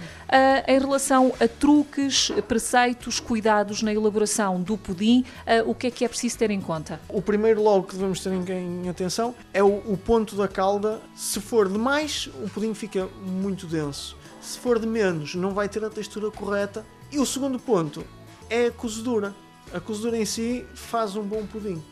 em 0.69 0.79
relação 0.79 1.35
a 1.41 1.49
truques, 1.49 2.31
preceitos, 2.47 3.19
cuidados 3.19 3.83
na 3.83 3.93
elaboração 3.93 4.63
do 4.63 4.79
pudim, 4.79 5.25
uh, 5.41 5.69
o 5.69 5.75
que 5.75 5.89
é 5.89 5.91
que 5.91 6.05
é 6.05 6.09
preciso 6.09 6.39
ter 6.39 6.53
em 6.53 6.61
conta? 6.61 7.01
O 7.09 7.21
primeiro 7.21 7.61
logo 7.61 7.89
que 7.89 7.97
devemos 7.97 8.21
ter 8.21 8.31
em, 8.33 8.89
atenção 8.89 9.35
é 9.53 9.61
o, 9.61 9.97
ponto 9.97 10.37
da 10.37 10.47
calda. 10.47 11.01
Se 11.17 11.41
for 11.41 11.69
de 11.69 11.79
mais, 11.79 12.31
o 12.45 12.49
pudim 12.49 12.75
fica 12.75 13.09
muito 13.27 13.67
denso. 13.67 14.17
Se 14.41 14.61
for 14.61 14.79
de 14.79 14.87
menos, 14.87 15.35
não 15.35 15.53
vai 15.53 15.69
ter 15.69 15.85
a 15.85 15.91
textura 15.91 16.31
correta. 16.31 16.87
E 17.11 17.19
o 17.19 17.27
segundo 17.27 17.59
ponto 17.59 18.05
é 18.49 18.67
a 18.67 18.71
cozedura. 18.71 19.35
A 19.75 19.81
cozedura 19.81 20.17
em 20.17 20.25
si 20.25 20.65
faz 20.75 21.17
um 21.17 21.25
bom 21.25 21.45
pudim 21.45 21.83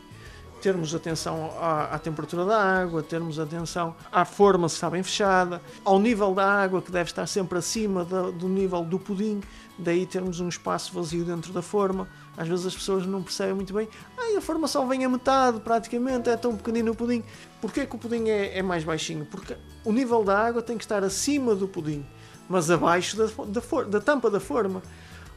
termos 0.61 0.93
atenção 0.93 1.51
à, 1.59 1.95
à, 1.95 1.99
temperatura 1.99 2.45
da 2.45 2.61
água, 2.61 3.01
termos 3.01 3.39
atenção 3.39 3.95
à 4.11 4.23
forma 4.23 4.69
se 4.69 4.75
está 4.75 4.89
bem 4.89 5.01
fechada, 5.01 5.61
ao 5.83 5.99
nível 5.99 6.33
da 6.33 6.45
água 6.45 6.81
que 6.81 6.91
deve 6.91 7.09
estar 7.09 7.25
sempre 7.27 7.57
acima 7.57 8.05
do, 8.05 8.47
nível 8.47 8.83
do 8.83 8.99
pudim, 8.99 9.41
daí 9.77 10.05
termos 10.05 10.39
um 10.39 10.47
espaço 10.47 10.93
vazio 10.93 11.25
dentro 11.25 11.51
da 11.51 11.61
forma. 11.61 12.07
Às 12.37 12.47
vezes 12.47 12.67
as 12.67 12.75
pessoas 12.75 13.05
não 13.05 13.23
percebem 13.23 13.55
muito 13.55 13.73
bem, 13.73 13.89
ah, 14.17 14.37
a 14.37 14.41
forma 14.41 14.67
só 14.67 14.85
vem 14.85 15.03
a 15.03 15.09
metade 15.09 15.59
praticamente, 15.59 16.29
é 16.29 16.37
tão 16.37 16.55
pequenino 16.55 16.91
o 16.91 16.95
pudim. 16.95 17.23
Porquê 17.59 17.85
que 17.85 17.95
o 17.95 17.99
pudim 17.99 18.29
é, 18.29 18.59
é 18.59 18.61
mais 18.61 18.83
baixinho? 18.83 19.25
Porque 19.25 19.57
o 19.83 19.91
nível 19.91 20.23
da 20.23 20.37
água 20.37 20.61
tem 20.61 20.77
que 20.77 20.83
estar 20.83 21.03
acima 21.03 21.55
do 21.55 21.67
pudim, 21.67 22.05
mas 22.47 22.69
abaixo 22.69 23.17
da, 23.17 23.25
da, 23.25 23.83
da 23.89 23.99
tampa 23.99 24.29
da 24.29 24.39
forma. 24.39 24.83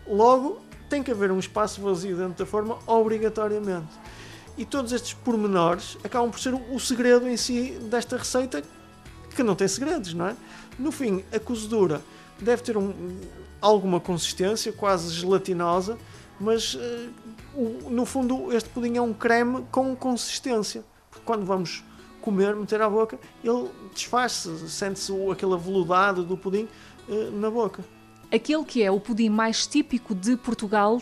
Logo, 0.06 0.60
tem 0.88 1.02
que 1.02 1.10
haver 1.10 1.32
um 1.32 1.38
espaço 1.38 1.80
vazio 1.80 2.16
dentro 2.16 2.44
da 2.44 2.46
forma, 2.46 2.78
obrigatoriamente. 2.86 3.88
E 4.56 4.64
todos 4.64 4.92
estes 4.92 5.14
pormenores 5.14 5.98
acabam 6.04 6.30
por 6.30 6.38
ser 6.38 6.54
o 6.54 6.78
segredo 6.78 7.28
em 7.28 7.36
si 7.36 7.78
desta 7.90 8.16
receita, 8.16 8.62
que 9.34 9.42
não 9.42 9.54
tem 9.54 9.66
segredos, 9.66 10.14
não 10.14 10.28
é? 10.28 10.36
No 10.78 10.92
fim, 10.92 11.24
a 11.32 11.40
cozedura 11.40 12.00
deve 12.38 12.62
ter 12.62 12.76
um, 12.76 12.92
alguma 13.60 13.98
consistência, 13.98 14.72
quase 14.72 15.12
gelatinosa, 15.12 15.98
mas 16.38 16.74
uh, 16.74 16.80
no 17.90 18.04
fundo 18.04 18.52
este 18.52 18.68
pudim 18.68 18.96
é 18.96 19.02
um 19.02 19.12
creme 19.12 19.64
com 19.70 19.94
consistência. 19.96 20.84
Porque 21.10 21.24
quando 21.24 21.44
vamos 21.44 21.82
comer, 22.20 22.54
meter 22.54 22.80
à 22.80 22.88
boca, 22.88 23.18
ele 23.42 23.68
desfaz-se, 23.92 24.68
sente-se 24.68 25.12
aquele 25.30 25.54
aveludado 25.54 26.24
do 26.24 26.36
pudim 26.36 26.68
uh, 27.08 27.30
na 27.32 27.50
boca. 27.50 27.84
Aquele 28.32 28.64
que 28.64 28.82
é 28.82 28.90
o 28.90 28.98
pudim 28.98 29.28
mais 29.28 29.66
típico 29.66 30.14
de 30.14 30.36
Portugal 30.36 31.00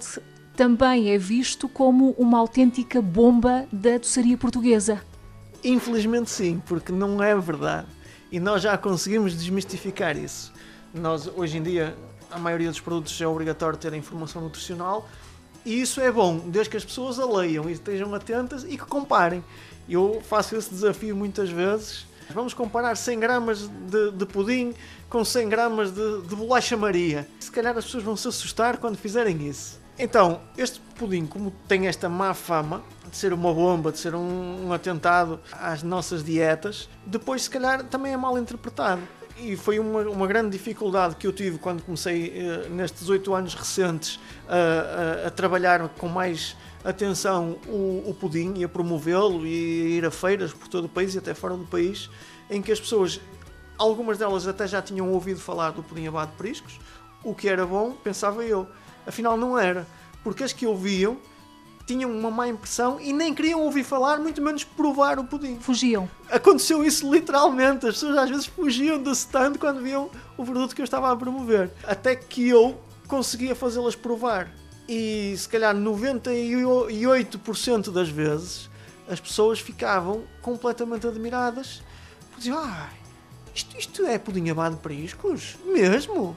também 0.62 1.10
é 1.10 1.18
visto 1.18 1.68
como 1.68 2.10
uma 2.10 2.38
autêntica 2.38 3.02
bomba 3.02 3.66
da 3.72 3.98
doçaria 3.98 4.38
portuguesa. 4.38 5.02
Infelizmente 5.64 6.30
sim, 6.30 6.62
porque 6.64 6.92
não 6.92 7.20
é 7.20 7.36
verdade. 7.36 7.88
E 8.30 8.38
nós 8.38 8.62
já 8.62 8.78
conseguimos 8.78 9.34
desmistificar 9.34 10.16
isso. 10.16 10.52
Nós, 10.94 11.26
hoje 11.26 11.58
em 11.58 11.64
dia, 11.64 11.96
a 12.30 12.38
maioria 12.38 12.70
dos 12.70 12.78
produtos 12.78 13.20
é 13.20 13.26
obrigatório 13.26 13.76
ter 13.76 13.92
a 13.92 13.96
informação 13.96 14.40
nutricional 14.40 15.08
e 15.66 15.80
isso 15.80 16.00
é 16.00 16.12
bom, 16.12 16.38
desde 16.38 16.70
que 16.70 16.76
as 16.76 16.84
pessoas 16.84 17.18
a 17.18 17.26
leiam 17.26 17.68
e 17.68 17.72
estejam 17.72 18.14
atentas 18.14 18.62
e 18.62 18.78
que 18.78 18.86
comparem. 18.86 19.42
Eu 19.88 20.22
faço 20.28 20.54
esse 20.54 20.70
desafio 20.70 21.16
muitas 21.16 21.50
vezes. 21.50 22.06
Vamos 22.30 22.54
comparar 22.54 22.94
100 22.94 23.18
gramas 23.18 23.68
de, 23.68 24.12
de 24.12 24.26
pudim 24.26 24.72
com 25.10 25.24
100 25.24 25.48
gramas 25.48 25.90
de, 25.90 26.22
de 26.22 26.36
bolacha 26.36 26.76
Maria. 26.76 27.26
Se 27.40 27.50
calhar 27.50 27.76
as 27.76 27.84
pessoas 27.84 28.04
vão 28.04 28.16
se 28.16 28.28
assustar 28.28 28.76
quando 28.76 28.96
fizerem 28.96 29.48
isso. 29.48 29.81
Então, 29.98 30.40
este 30.56 30.80
pudim, 30.96 31.26
como 31.26 31.50
tem 31.68 31.86
esta 31.86 32.08
má 32.08 32.34
fama 32.34 32.82
de 33.10 33.16
ser 33.16 33.32
uma 33.32 33.52
bomba, 33.52 33.92
de 33.92 33.98
ser 33.98 34.14
um, 34.14 34.68
um 34.68 34.72
atentado 34.72 35.38
às 35.52 35.82
nossas 35.82 36.24
dietas, 36.24 36.88
depois, 37.06 37.42
se 37.42 37.50
calhar, 37.50 37.84
também 37.84 38.12
é 38.12 38.16
mal 38.16 38.38
interpretado 38.38 39.02
e 39.36 39.56
foi 39.56 39.78
uma, 39.78 40.02
uma 40.02 40.26
grande 40.26 40.50
dificuldade 40.50 41.16
que 41.16 41.26
eu 41.26 41.32
tive 41.32 41.58
quando 41.58 41.82
comecei 41.82 42.32
eh, 42.36 42.68
nestes 42.68 43.08
oito 43.08 43.34
anos 43.34 43.54
recentes 43.54 44.20
a, 44.48 45.26
a, 45.26 45.30
trabalhar 45.30 45.88
com 45.90 46.08
mais 46.08 46.56
atenção 46.84 47.58
o, 47.66 48.04
o 48.06 48.16
pudim 48.18 48.54
e 48.56 48.64
a 48.64 48.68
promovê-lo 48.68 49.46
e 49.46 49.50
a 49.50 49.88
ir 49.96 50.04
a 50.04 50.10
feiras 50.10 50.52
por 50.52 50.68
todo 50.68 50.84
o 50.84 50.88
país 50.88 51.14
e 51.14 51.18
até 51.18 51.34
fora 51.34 51.56
do 51.56 51.64
país, 51.64 52.10
em 52.50 52.60
que 52.60 52.70
as 52.70 52.80
pessoas, 52.80 53.20
algumas 53.78 54.18
delas 54.18 54.46
até 54.46 54.66
já 54.66 54.82
tinham 54.82 55.10
ouvido 55.10 55.40
falar 55.40 55.70
do 55.70 55.82
pudim 55.82 56.06
abado 56.06 56.32
de 56.32 56.36
priscos, 56.36 56.78
o 57.24 57.34
que 57.34 57.48
era 57.48 57.64
bom, 57.64 57.92
pensava 57.92 58.44
eu. 58.44 58.66
Afinal, 59.06 59.36
não 59.36 59.58
era. 59.58 59.86
Porque 60.22 60.44
as 60.44 60.52
que 60.52 60.66
ouviam 60.66 61.18
tinham 61.86 62.10
uma 62.10 62.30
má 62.30 62.48
impressão 62.48 62.98
e 63.00 63.12
nem 63.12 63.34
queriam 63.34 63.60
ouvir 63.60 63.84
falar, 63.84 64.18
muito 64.18 64.40
menos 64.40 64.64
provar 64.64 65.18
o 65.18 65.24
pudim. 65.24 65.58
Fugiam. 65.58 66.08
Aconteceu 66.30 66.82
isso 66.84 67.12
literalmente. 67.12 67.86
As 67.86 67.94
pessoas 67.94 68.16
às 68.16 68.30
vezes 68.30 68.46
fugiam 68.46 69.02
do 69.02 69.10
stand 69.12 69.54
quando 69.58 69.82
viam 69.82 70.10
o 70.36 70.44
produto 70.44 70.74
que 70.74 70.80
eu 70.80 70.84
estava 70.84 71.10
a 71.10 71.16
promover. 71.16 71.70
Até 71.84 72.14
que 72.14 72.48
eu 72.48 72.80
conseguia 73.08 73.54
fazê-las 73.54 73.96
provar. 73.96 74.50
E 74.88 75.34
se 75.36 75.48
calhar 75.48 75.74
98% 75.74 77.90
das 77.90 78.08
vezes 78.08 78.70
as 79.08 79.20
pessoas 79.20 79.60
ficavam 79.60 80.22
completamente 80.40 81.06
admiradas. 81.06 81.82
Diziam, 82.36 82.58
ah, 82.58 82.88
isto, 83.54 83.78
isto 83.78 84.06
é 84.06 84.18
pudim 84.18 84.50
abado 84.50 84.76
de 84.76 84.82
priscos? 84.82 85.56
Mesmo? 85.66 86.36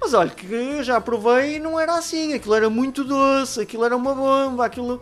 Mas 0.00 0.14
olha, 0.14 0.30
que 0.30 0.82
já 0.82 1.00
provei 1.00 1.56
e 1.56 1.60
não 1.60 1.78
era 1.78 1.94
assim. 1.96 2.32
Aquilo 2.32 2.54
era 2.54 2.70
muito 2.70 3.04
doce, 3.04 3.60
aquilo 3.60 3.84
era 3.84 3.96
uma 3.96 4.14
bomba, 4.14 4.64
aquilo 4.64 5.00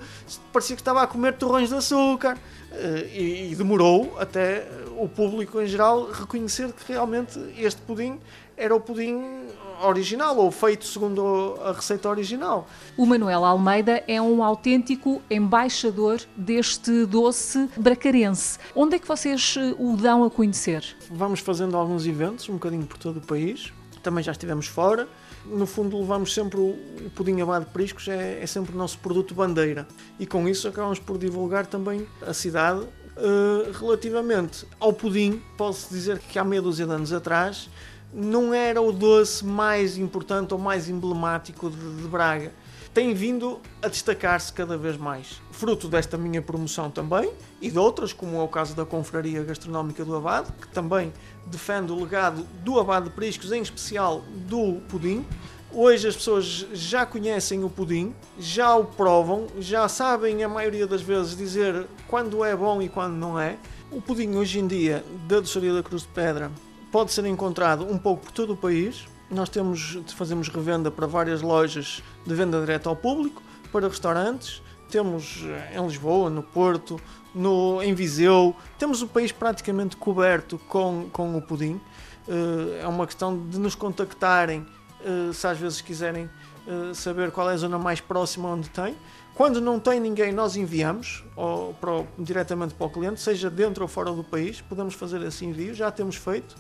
parecia 0.52 0.74
que 0.74 0.82
estava 0.82 1.02
a 1.02 1.06
comer 1.06 1.34
torrões 1.34 1.68
de 1.68 1.76
açúcar. 1.76 2.36
Eh, 2.70 3.10
e, 3.14 3.52
e 3.52 3.54
demorou 3.56 4.14
até 4.18 4.68
o 4.98 5.08
público 5.08 5.60
em 5.60 5.66
geral 5.66 6.10
reconhecer 6.10 6.70
que 6.72 6.92
realmente 6.92 7.38
este 7.56 7.80
pudim 7.80 8.18
era 8.56 8.74
o 8.74 8.80
pudim 8.80 9.46
original 9.82 10.36
ou 10.36 10.50
feito 10.50 10.84
segundo 10.84 11.56
a 11.64 11.72
receita 11.72 12.08
original. 12.08 12.66
O 12.96 13.06
Manuel 13.06 13.44
Almeida 13.44 14.02
é 14.06 14.20
um 14.20 14.42
autêntico 14.44 15.22
embaixador 15.30 16.20
deste 16.36 17.06
doce 17.06 17.70
bracarense. 17.76 18.58
Onde 18.74 18.96
é 18.96 18.98
que 18.98 19.08
vocês 19.08 19.54
eh, 19.56 19.74
o 19.78 19.96
dão 19.96 20.24
a 20.24 20.30
conhecer? 20.30 20.84
Vamos 21.10 21.40
fazendo 21.40 21.76
alguns 21.76 22.06
eventos, 22.06 22.48
um 22.48 22.54
bocadinho 22.54 22.84
por 22.84 22.98
todo 22.98 23.16
o 23.16 23.22
país 23.22 23.72
também 24.00 24.22
já 24.22 24.32
estivemos 24.32 24.66
fora. 24.66 25.08
No 25.44 25.66
fundo, 25.66 25.98
levamos 25.98 26.34
sempre 26.34 26.58
o, 26.58 26.76
pudim 27.14 27.40
abado 27.40 27.64
de 27.64 27.70
priscos, 27.70 28.08
é, 28.08 28.42
é, 28.42 28.46
sempre 28.46 28.74
o 28.74 28.78
nosso 28.78 28.98
produto 28.98 29.34
bandeira. 29.34 29.86
E 30.18 30.26
com 30.26 30.48
isso 30.48 30.68
acabamos 30.68 30.98
por 30.98 31.18
divulgar 31.18 31.66
também 31.66 32.06
a 32.26 32.32
cidade. 32.32 32.80
Uh, 32.80 33.72
relativamente 33.72 34.64
ao 34.78 34.92
pudim, 34.92 35.42
posso 35.56 35.92
dizer 35.92 36.18
que 36.20 36.38
há 36.38 36.44
meia 36.44 36.62
dúzia 36.62 36.86
de 36.86 36.92
anos 36.92 37.12
atrás 37.12 37.68
não 38.12 38.54
era 38.54 38.80
o 38.80 38.92
doce 38.92 39.44
mais 39.44 39.98
importante 39.98 40.54
ou 40.54 40.60
mais 40.60 40.88
emblemático 40.88 41.68
de, 41.68 42.02
de 42.02 42.06
Braga 42.08 42.52
tem 42.98 43.14
vindo 43.14 43.60
a 43.80 43.86
destacar-se 43.86 44.52
cada 44.52 44.76
vez 44.76 44.96
mais. 44.96 45.40
Fruto 45.52 45.86
desta 45.86 46.18
minha 46.18 46.42
promoção 46.42 46.90
também, 46.90 47.30
e 47.60 47.70
de 47.70 47.78
outras, 47.78 48.12
como 48.12 48.36
é 48.36 48.42
o 48.42 48.48
caso 48.48 48.74
da 48.74 48.84
Confraria 48.84 49.42
Gastronómica 49.44 50.04
do 50.04 50.16
Abade, 50.16 50.50
que 50.60 50.66
também 50.68 51.12
defende 51.50 51.92
o 51.92 52.00
legado 52.00 52.46
do 52.64 52.78
Abade 52.78 53.06
de 53.06 53.12
Priscos, 53.12 53.52
em 53.52 53.62
especial 53.62 54.22
do 54.46 54.80
pudim. 54.88 55.24
Hoje 55.72 56.08
as 56.08 56.16
pessoas 56.16 56.66
já 56.72 57.04
conhecem 57.04 57.62
o 57.62 57.68
pudim, 57.68 58.14
já 58.38 58.74
o 58.74 58.84
provam, 58.84 59.46
já 59.58 59.86
sabem 59.88 60.42
a 60.42 60.48
maioria 60.48 60.86
das 60.86 61.02
vezes 61.02 61.36
dizer 61.36 61.86
quando 62.06 62.44
é 62.44 62.56
bom 62.56 62.80
e 62.80 62.88
quando 62.88 63.14
não 63.14 63.38
é. 63.38 63.58
O 63.90 64.00
pudim 64.00 64.36
hoje 64.36 64.58
em 64.58 64.66
dia 64.66 65.04
da 65.26 65.40
Doçaria 65.40 65.74
da 65.74 65.82
Cruz 65.82 66.02
de 66.02 66.08
Pedra 66.08 66.50
pode 66.90 67.12
ser 67.12 67.26
encontrado 67.26 67.84
um 67.84 67.98
pouco 67.98 68.24
por 68.24 68.32
todo 68.32 68.54
o 68.54 68.56
país, 68.56 69.06
nós 69.30 69.48
temos, 69.48 69.98
fazemos 70.16 70.48
revenda 70.48 70.90
para 70.90 71.06
várias 71.06 71.42
lojas 71.42 72.02
de 72.26 72.34
venda 72.34 72.60
direta 72.60 72.88
ao 72.88 72.96
público, 72.96 73.42
para 73.70 73.88
restaurantes, 73.88 74.62
temos 74.90 75.44
eh, 75.44 75.76
em 75.76 75.86
Lisboa, 75.86 76.30
no 76.30 76.42
Porto, 76.42 76.98
no, 77.38 77.80
em 77.83 77.95
Viseu, 77.95 78.54
temos 78.78 79.00
o 79.00 79.07
país 79.07 79.30
praticamente 79.30 79.97
coberto 79.97 80.59
com, 80.68 81.09
com 81.12 81.37
o 81.37 81.40
pudim. 81.40 81.80
Uh, 82.26 82.83
é 82.83 82.88
uma 82.88 83.07
questão 83.07 83.47
de 83.49 83.59
nos 83.59 83.75
contactarem 83.75 84.66
uh, 85.00 85.33
se 85.33 85.47
às 85.47 85.57
vezes 85.57 85.80
quiserem 85.80 86.28
uh, 86.66 86.95
saber 86.95 87.30
qual 87.30 87.49
é 87.49 87.54
a 87.54 87.57
zona 87.57 87.78
mais 87.78 88.00
próxima 88.00 88.49
onde 88.49 88.68
tem. 88.68 88.97
Quando 89.35 89.61
não 89.61 89.78
tem 89.78 90.00
ninguém, 90.00 90.33
nós 90.33 90.57
enviamos 90.57 91.25
ou, 91.37 91.73
para, 91.75 92.04
diretamente 92.18 92.75
para 92.75 92.87
o 92.88 92.90
cliente, 92.90 93.21
seja 93.21 93.49
dentro 93.49 93.85
ou 93.85 93.88
fora 93.88 94.11
do 94.11 94.25
país, 94.25 94.61
podemos 94.61 94.95
fazer 94.95 95.23
esse 95.23 95.47
envio, 95.47 95.73
já 95.75 95.92
temos 95.92 96.16
feito. 96.16 96.57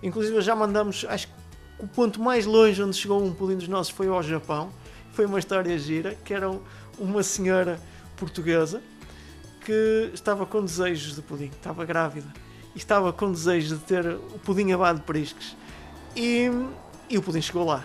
Inclusive 0.00 0.40
já 0.40 0.54
mandamos, 0.54 1.04
acho 1.08 1.26
que 1.26 1.32
o 1.80 1.88
ponto 1.88 2.22
mais 2.22 2.46
longe 2.46 2.80
onde 2.80 2.96
chegou 2.96 3.20
um 3.20 3.34
pudim 3.34 3.56
dos 3.56 3.66
nossos 3.66 3.92
foi 3.92 4.06
ao 4.06 4.22
Japão. 4.22 4.70
Foi 5.10 5.26
uma 5.26 5.40
história 5.40 5.76
gira, 5.76 6.14
que 6.24 6.32
era 6.32 6.48
uma 6.96 7.24
senhora 7.24 7.80
portuguesa 8.16 8.80
que 9.64 10.10
estava 10.12 10.44
com 10.46 10.64
desejos 10.64 11.14
de 11.14 11.22
pudim, 11.22 11.46
estava 11.46 11.84
grávida. 11.84 12.32
e 12.74 12.78
estava 12.78 13.12
com 13.12 13.30
desejo 13.30 13.76
de 13.76 13.82
ter 13.82 14.06
o 14.06 14.38
pudim 14.38 14.72
abado 14.72 15.00
de 15.00 15.04
priscos. 15.04 15.56
E, 16.16 16.50
e 17.08 17.18
o 17.18 17.22
pudim 17.22 17.42
chegou 17.42 17.64
lá. 17.64 17.84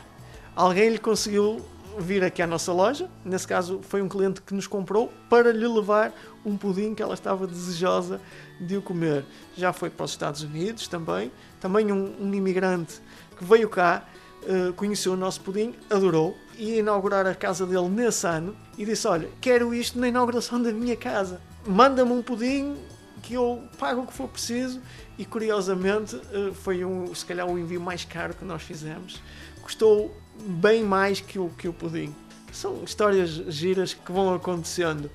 Alguém 0.55 0.89
lhe 0.89 0.97
conseguiu 0.97 1.63
vir 1.99 2.23
aqui 2.23 2.41
à 2.41 2.47
nossa 2.47 2.71
loja, 2.71 3.09
nesse 3.25 3.47
caso 3.47 3.81
foi 3.81 4.01
um 4.01 4.07
cliente 4.07 4.41
que 4.41 4.53
nos 4.53 4.67
comprou, 4.67 5.11
para 5.29 5.51
lhe 5.51 5.67
levar 5.67 6.13
um 6.45 6.55
pudim 6.55 6.93
que 6.93 7.01
ela 7.01 7.13
estava 7.13 7.47
desejosa 7.47 8.21
de 8.59 8.77
o 8.77 8.81
comer. 8.81 9.25
Já 9.55 9.73
foi 9.73 9.89
para 9.89 10.05
os 10.05 10.11
Estados 10.11 10.43
Unidos 10.43 10.87
também, 10.87 11.31
também 11.59 11.91
um, 11.91 12.13
um 12.19 12.33
imigrante 12.33 13.01
que 13.37 13.43
veio 13.43 13.67
cá, 13.67 14.05
uh, 14.43 14.73
conheceu 14.73 15.13
o 15.13 15.17
nosso 15.17 15.41
pudim, 15.41 15.73
adorou, 15.89 16.37
ia 16.57 16.79
inaugurar 16.79 17.25
a 17.25 17.35
casa 17.35 17.65
dele 17.65 17.89
nesse 17.89 18.25
ano 18.27 18.55
e 18.77 18.85
disse: 18.85 19.07
Olha, 19.07 19.29
quero 19.41 19.73
isto 19.73 19.99
na 19.99 20.07
inauguração 20.07 20.61
da 20.61 20.71
minha 20.71 20.95
casa, 20.95 21.41
manda-me 21.67 22.11
um 22.11 22.21
pudim 22.21 22.75
que 23.21 23.33
eu 23.33 23.63
pago 23.77 24.01
o 24.01 24.07
que 24.07 24.13
for 24.13 24.27
preciso. 24.27 24.81
E 25.17 25.25
curiosamente, 25.25 26.15
uh, 26.15 26.53
foi 26.53 26.85
um, 26.85 27.13
se 27.13 27.25
calhar 27.25 27.47
o 27.47 27.57
envio 27.57 27.81
mais 27.81 28.05
caro 28.05 28.33
que 28.33 28.45
nós 28.45 28.61
fizemos. 28.61 29.21
Custou 29.61 30.15
bem 30.39 30.83
mais 30.83 31.19
que 31.19 31.39
o, 31.39 31.49
que 31.49 31.67
o 31.67 31.73
pudim. 31.73 32.15
São 32.53 32.83
histórias 32.83 33.29
giras 33.29 33.93
que 33.93 34.11
vão 34.11 34.33
acontecendo. 34.33 35.09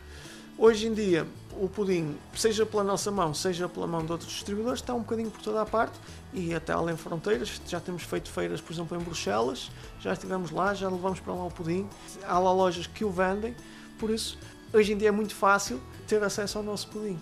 Hoje 0.58 0.86
em 0.86 0.94
dia, 0.94 1.26
o 1.58 1.68
pudim, 1.68 2.16
seja 2.34 2.64
pela 2.64 2.84
nossa 2.84 3.10
mão, 3.10 3.32
seja 3.34 3.68
pela 3.68 3.86
mão 3.86 4.04
de 4.04 4.12
outros 4.12 4.30
distribuidores, 4.30 4.80
está 4.80 4.94
um 4.94 5.00
bocadinho 5.00 5.30
por 5.30 5.40
toda 5.40 5.62
a 5.62 5.66
parte 5.66 5.98
e 6.32 6.54
até 6.54 6.72
além 6.72 6.96
fronteiras. 6.96 7.60
Já 7.66 7.80
temos 7.80 8.02
feito 8.02 8.30
feiras, 8.30 8.60
por 8.60 8.72
exemplo, 8.72 8.96
em 8.96 9.00
Bruxelas, 9.00 9.70
já 10.00 10.12
estivemos 10.12 10.50
lá, 10.50 10.74
já 10.74 10.88
levamos 10.88 11.20
para 11.20 11.32
lá 11.32 11.46
o 11.46 11.50
pudim. 11.50 11.88
Há 12.24 12.38
lá 12.38 12.52
lojas 12.52 12.86
que 12.86 13.04
o 13.04 13.10
vendem, 13.10 13.54
por 13.98 14.10
isso, 14.10 14.38
hoje 14.72 14.92
em 14.92 14.96
dia 14.96 15.08
é 15.08 15.12
muito 15.12 15.34
fácil 15.34 15.80
ter 16.06 16.22
acesso 16.22 16.58
ao 16.58 16.64
nosso 16.64 16.88
pudim. 16.88 17.18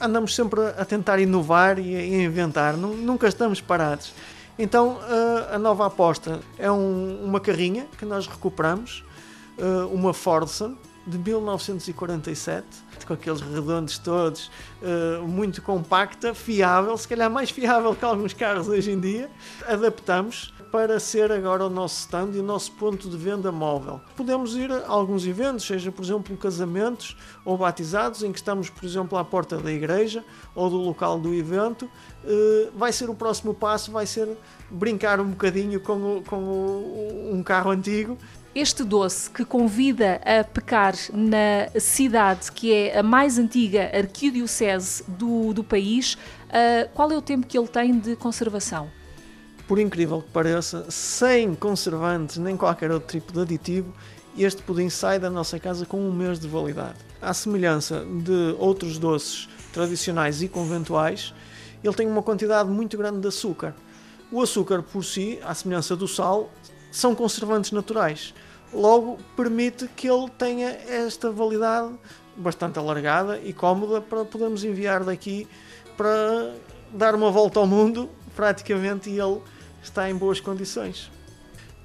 Andamos 0.00 0.34
sempre 0.34 0.60
a 0.76 0.84
tentar 0.84 1.18
inovar 1.18 1.78
e 1.78 1.96
a 1.96 2.24
inventar, 2.24 2.76
nunca 2.76 3.28
estamos 3.28 3.60
parados. 3.60 4.12
Então 4.58 4.98
a 5.52 5.58
nova 5.58 5.86
aposta 5.86 6.40
é 6.58 6.70
um, 6.70 7.24
uma 7.24 7.38
carrinha 7.40 7.86
que 7.96 8.04
nós 8.04 8.26
recuperamos, 8.26 9.04
uma 9.92 10.12
Fordson 10.12 10.76
de 11.08 11.18
1947, 11.18 12.66
com 13.06 13.14
aqueles 13.14 13.40
redondos 13.40 13.98
todos, 13.98 14.50
muito 15.26 15.62
compacta, 15.62 16.34
fiável, 16.34 16.96
se 16.96 17.08
calhar 17.08 17.30
mais 17.30 17.50
fiável 17.50 17.94
que 17.94 18.04
alguns 18.04 18.34
carros 18.34 18.68
hoje 18.68 18.90
em 18.90 19.00
dia. 19.00 19.30
Adaptamos 19.66 20.52
para 20.70 21.00
ser 21.00 21.32
agora 21.32 21.64
o 21.64 21.70
nosso 21.70 22.00
stand 22.00 22.32
e 22.34 22.40
o 22.40 22.42
nosso 22.42 22.72
ponto 22.72 23.08
de 23.08 23.16
venda 23.16 23.50
móvel. 23.50 24.00
Podemos 24.16 24.54
ir 24.54 24.70
a 24.70 24.86
alguns 24.86 25.26
eventos, 25.26 25.66
seja 25.66 25.90
por 25.90 26.04
exemplo 26.04 26.36
casamentos 26.36 27.16
ou 27.44 27.56
batizados, 27.56 28.22
em 28.22 28.30
que 28.30 28.38
estamos, 28.38 28.68
por 28.68 28.84
exemplo, 28.84 29.18
à 29.18 29.24
porta 29.24 29.56
da 29.56 29.72
igreja 29.72 30.24
ou 30.54 30.68
do 30.68 30.76
local 30.76 31.18
do 31.18 31.34
evento. 31.34 31.88
Eh, 32.24 32.68
vai 32.76 32.92
ser 32.92 33.08
o 33.08 33.14
próximo 33.14 33.54
passo, 33.54 33.90
vai 33.90 34.06
ser 34.06 34.28
brincar 34.70 35.20
um 35.20 35.30
bocadinho 35.30 35.80
com, 35.80 36.18
o, 36.18 36.22
com 36.22 36.36
o, 36.36 37.30
um 37.32 37.42
carro 37.42 37.70
antigo 37.70 38.18
este 38.54 38.84
doce 38.84 39.30
que 39.30 39.44
convida 39.44 40.20
a 40.24 40.42
pecar 40.44 40.94
na 41.12 41.68
cidade 41.80 42.50
que 42.52 42.72
é 42.72 42.98
a 42.98 43.02
mais 43.02 43.38
antiga 43.38 43.90
arquidiocese 43.94 45.04
do, 45.06 45.52
do 45.52 45.62
país, 45.62 46.14
uh, 46.14 46.88
qual 46.94 47.10
é 47.10 47.16
o 47.16 47.22
tempo 47.22 47.46
que 47.46 47.58
ele 47.58 47.68
tem 47.68 47.98
de 47.98 48.16
conservação? 48.16 48.90
por 49.68 49.78
incrível 49.78 50.22
que 50.22 50.30
pareça, 50.30 50.86
sem 50.88 51.54
conservantes 51.54 52.38
nem 52.38 52.56
qualquer 52.56 52.90
outro 52.90 53.08
tipo 53.20 53.34
de 53.34 53.40
aditivo, 53.40 53.92
este 54.36 54.62
pudim 54.62 54.88
sai 54.88 55.18
da 55.18 55.28
nossa 55.28 55.58
casa 55.60 55.84
com 55.84 56.00
um 56.00 56.10
mês 56.10 56.40
de 56.40 56.48
validade. 56.48 56.96
À 57.20 57.34
semelhança 57.34 58.02
de 58.24 58.56
outros 58.58 58.98
doces 58.98 59.46
tradicionais 59.70 60.42
e 60.42 60.48
conventuais, 60.48 61.34
ele 61.84 61.94
tem 61.94 62.08
uma 62.08 62.22
quantidade 62.22 62.70
muito 62.70 62.96
grande 62.96 63.20
de 63.20 63.28
açúcar. 63.28 63.76
O 64.32 64.40
açúcar 64.40 64.82
por 64.82 65.04
si, 65.04 65.38
à 65.44 65.54
semelhança 65.54 65.94
do 65.94 66.08
sal, 66.08 66.50
são 66.90 67.14
conservantes 67.14 67.72
naturais. 67.72 68.34
Logo, 68.72 69.18
permite 69.36 69.88
que 69.88 70.08
ele 70.08 70.28
tenha 70.36 70.68
esta 70.68 71.30
validade 71.30 71.94
bastante 72.36 72.78
alargada 72.78 73.38
e 73.38 73.52
cómoda 73.52 74.00
para 74.00 74.24
podermos 74.24 74.62
enviar 74.62 75.04
daqui 75.04 75.48
para 75.96 76.54
dar 76.92 77.14
uma 77.14 77.30
volta 77.30 77.58
ao 77.58 77.66
mundo 77.66 78.08
praticamente 78.36 79.10
e 79.10 79.18
ele 79.18 79.40
está 79.82 80.08
em 80.08 80.14
boas 80.14 80.38
condições. 80.38 81.10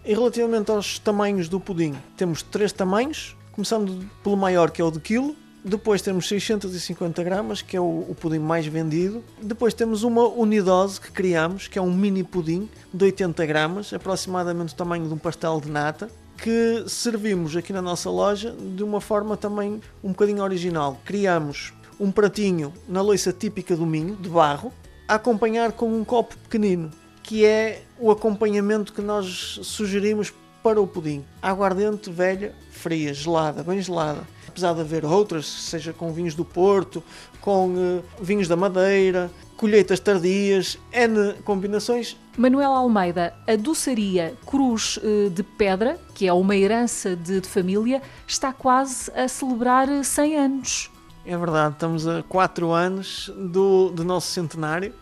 E 0.05 0.13
relativamente 0.13 0.69
aos 0.69 0.99
tamanhos 0.99 1.47
do 1.47 1.59
pudim, 1.59 1.95
temos 2.17 2.43
três 2.43 2.71
tamanhos, 2.71 3.35
começando 3.53 4.07
pelo 4.21 4.35
maior 4.35 4.69
que 4.69 4.81
é 4.81 4.85
o 4.85 4.91
de 4.91 4.99
quilo, 4.99 5.35
depois 5.63 6.01
temos 6.01 6.27
650 6.27 7.23
gramas, 7.23 7.61
que 7.61 7.77
é 7.77 7.79
o, 7.79 8.05
o, 8.09 8.15
pudim 8.19 8.39
mais 8.39 8.65
vendido. 8.65 9.23
Depois 9.41 9.73
temos 9.73 10.03
uma 10.03 10.27
unidose 10.27 10.99
que 10.99 11.11
criamos, 11.11 11.67
que 11.67 11.79
é 11.79 11.81
um 11.81 11.93
mini 11.93 12.23
pudim 12.23 12.69
de 12.93 13.05
80 13.05 13.45
gramas, 13.45 13.93
aproximadamente 13.93 14.73
o 14.73 14.77
tamanho 14.77 15.07
de 15.07 15.13
um 15.13 15.17
pastel 15.17 15.61
de 15.61 15.71
nata, 15.71 16.09
que 16.37 16.83
servimos 16.87 17.55
aqui 17.55 17.71
na 17.71 17.81
nossa 17.81 18.09
loja 18.09 18.51
de 18.51 18.83
uma 18.83 18.99
forma 18.99 19.37
também 19.37 19.79
um 20.03 20.09
bocadinho 20.09 20.43
original. 20.43 20.99
Criamos 21.05 21.71
um 21.97 22.11
pratinho 22.11 22.73
na 22.87 23.01
louça 23.01 23.31
típica 23.31 23.75
do 23.77 23.85
Minho, 23.85 24.17
de 24.17 24.27
barro, 24.27 24.73
a 25.07 25.15
acompanhar 25.15 25.71
com 25.71 25.87
um 25.87 26.03
copo 26.03 26.35
pequenino 26.37 26.91
que 27.23 27.45
é 27.45 27.81
o 27.97 28.11
acompanhamento 28.11 28.91
que 28.91 29.01
nós 29.01 29.59
sugerimos 29.63 30.33
para 30.63 30.81
o 30.81 30.87
pudim. 30.87 31.23
Aguardente 31.41 32.09
velha, 32.09 32.55
fria, 32.71 33.13
gelada, 33.13 33.61
bem 33.61 33.81
gelada. 33.81 34.21
Apesar 34.47 34.73
de 34.73 34.81
haver 34.81 35.03
outras, 35.03 35.45
seja 35.45 35.91
com 35.91 36.13
vinhos 36.13 36.35
do 36.35 36.45
Porto, 36.45 37.03
com 37.41 37.69
uh, 37.69 38.03
vinhos 38.21 38.47
da 38.47 38.55
Madeira, 38.55 39.29
colheitas 39.57 39.99
tardias, 39.99 40.79
N 40.91 41.33
combinações. 41.43 42.15
Manuel 42.37 42.71
Almeida, 42.71 43.33
a 43.47 43.55
doçaria 43.55 44.35
Cruz 44.45 44.97
uh, 44.97 45.29
de 45.29 45.43
Pedra, 45.43 45.99
que 46.13 46.27
é 46.27 46.33
uma 46.33 46.55
herança 46.55 47.15
de, 47.15 47.41
de 47.41 47.47
família, 47.47 48.01
está 48.25 48.53
quase 48.53 49.11
a 49.11 49.27
celebrar 49.27 49.87
100 50.03 50.37
anos. 50.37 50.91
É 51.25 51.37
verdade, 51.37 51.73
estamos 51.73 52.07
a 52.07 52.23
4 52.23 52.71
anos 52.71 53.31
do, 53.35 53.89
do 53.89 54.03
nosso 54.03 54.31
centenário 54.31 54.93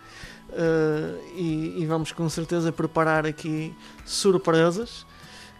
Uh, 0.51 1.17
e, 1.33 1.81
e, 1.81 1.85
vamos 1.85 2.11
com 2.11 2.27
certeza 2.27 2.73
preparar 2.73 3.25
aqui 3.25 3.73
surpresas 4.05 5.05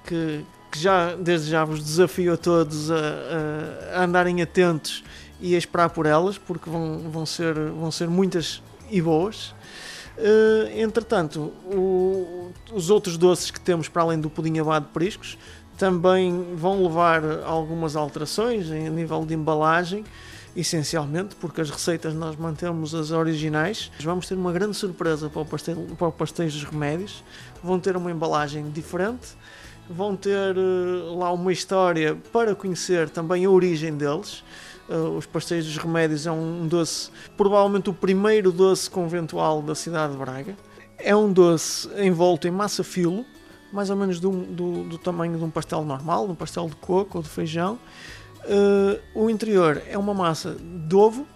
que, 0.05 0.45
que, 0.71 0.79
já 0.79 1.15
desde 1.15 1.49
já 1.49 1.63
vos 1.63 1.83
desafio 1.83 2.33
a 2.33 2.37
todos 2.37 2.89
a, 2.91 2.95
a, 3.95 4.03
andarem 4.03 4.41
atentos 4.41 5.03
e 5.39 5.55
a 5.55 5.57
esperar 5.57 5.89
por 5.89 6.05
elas 6.05 6.37
porque 6.37 6.69
vão, 6.69 6.99
vão, 7.09 7.25
ser, 7.25 7.53
vão 7.53 7.91
ser 7.91 8.07
muitas 8.07 8.61
e 8.89 9.01
boas. 9.01 9.53
Uh, 10.17 10.69
entretanto, 10.75 11.53
o, 11.65 12.51
os 12.71 12.89
outros 12.89 13.17
doces 13.17 13.49
que 13.49 13.59
temos 13.59 13.87
para 13.87 14.03
além 14.03 14.19
do 14.19 14.29
pudim 14.29 14.59
abado 14.59 14.85
de 14.85 14.91
priscos 14.91 15.37
também 15.77 16.53
vão 16.55 16.83
levar 16.83 17.23
algumas 17.43 17.95
alterações 17.95 18.69
em 18.69 18.89
nível 18.89 19.25
de 19.25 19.33
embalagem 19.33 20.03
essencialmente, 20.55 21.35
porque 21.35 21.61
as 21.61 21.69
receitas 21.69 22.13
nós 22.13 22.35
mantemos 22.35 22.93
as 22.93 23.11
originais. 23.11 23.91
Vamos 24.01 24.27
ter 24.27 24.35
uma 24.35 24.51
grande 24.51 24.75
surpresa 24.75 25.29
para 25.29 25.41
o, 25.41 25.45
pastel, 25.45 25.87
para 25.97 26.07
o 26.07 26.11
pastéis 26.11 26.53
dos 26.53 26.63
remédios. 26.65 27.23
Vão 27.63 27.79
ter 27.79 27.95
uma 27.95 28.11
embalagem 28.11 28.69
diferente, 28.69 29.29
vão 29.91 30.15
ter 30.15 30.57
uh, 30.57 31.17
lá 31.17 31.31
uma 31.31 31.51
história 31.51 32.17
para 32.31 32.55
conhecer 32.55 33.09
também 33.09 33.45
a 33.45 33.49
origem 33.49 33.95
deles. 33.95 34.43
Uh, 34.89 35.17
os 35.17 35.25
pastéis 35.25 35.65
dos 35.65 35.77
remédios 35.77 36.25
é 36.25 36.31
um 36.31 36.67
doce, 36.67 37.09
provavelmente 37.37 37.89
o 37.89 37.93
primeiro 37.93 38.51
doce 38.51 38.89
conventual 38.89 39.61
da 39.61 39.75
cidade 39.75 40.13
de 40.13 40.19
Braga. 40.19 40.55
É 40.97 41.15
um 41.15 41.31
doce 41.31 41.89
envolto 41.97 42.47
em 42.47 42.51
massa 42.51 42.83
filo, 42.83 43.25
mais 43.71 43.89
ou 43.89 43.95
menos 43.95 44.19
do, 44.19 44.31
do, 44.31 44.83
do 44.83 44.97
tamanho 44.97 45.37
de 45.37 45.43
um 45.43 45.49
pastel 45.49 45.83
normal, 45.83 46.25
de 46.25 46.31
um 46.33 46.35
pastel 46.35 46.67
de 46.67 46.75
coco 46.75 47.17
ou 47.17 47.23
de 47.23 47.29
feijão 47.29 47.79
Uh, 48.43 48.99
o 49.13 49.29
interior 49.29 49.83
é 49.87 49.97
uma 49.97 50.13
massa 50.13 50.55
de 50.55 50.95
ovo, 50.95 51.27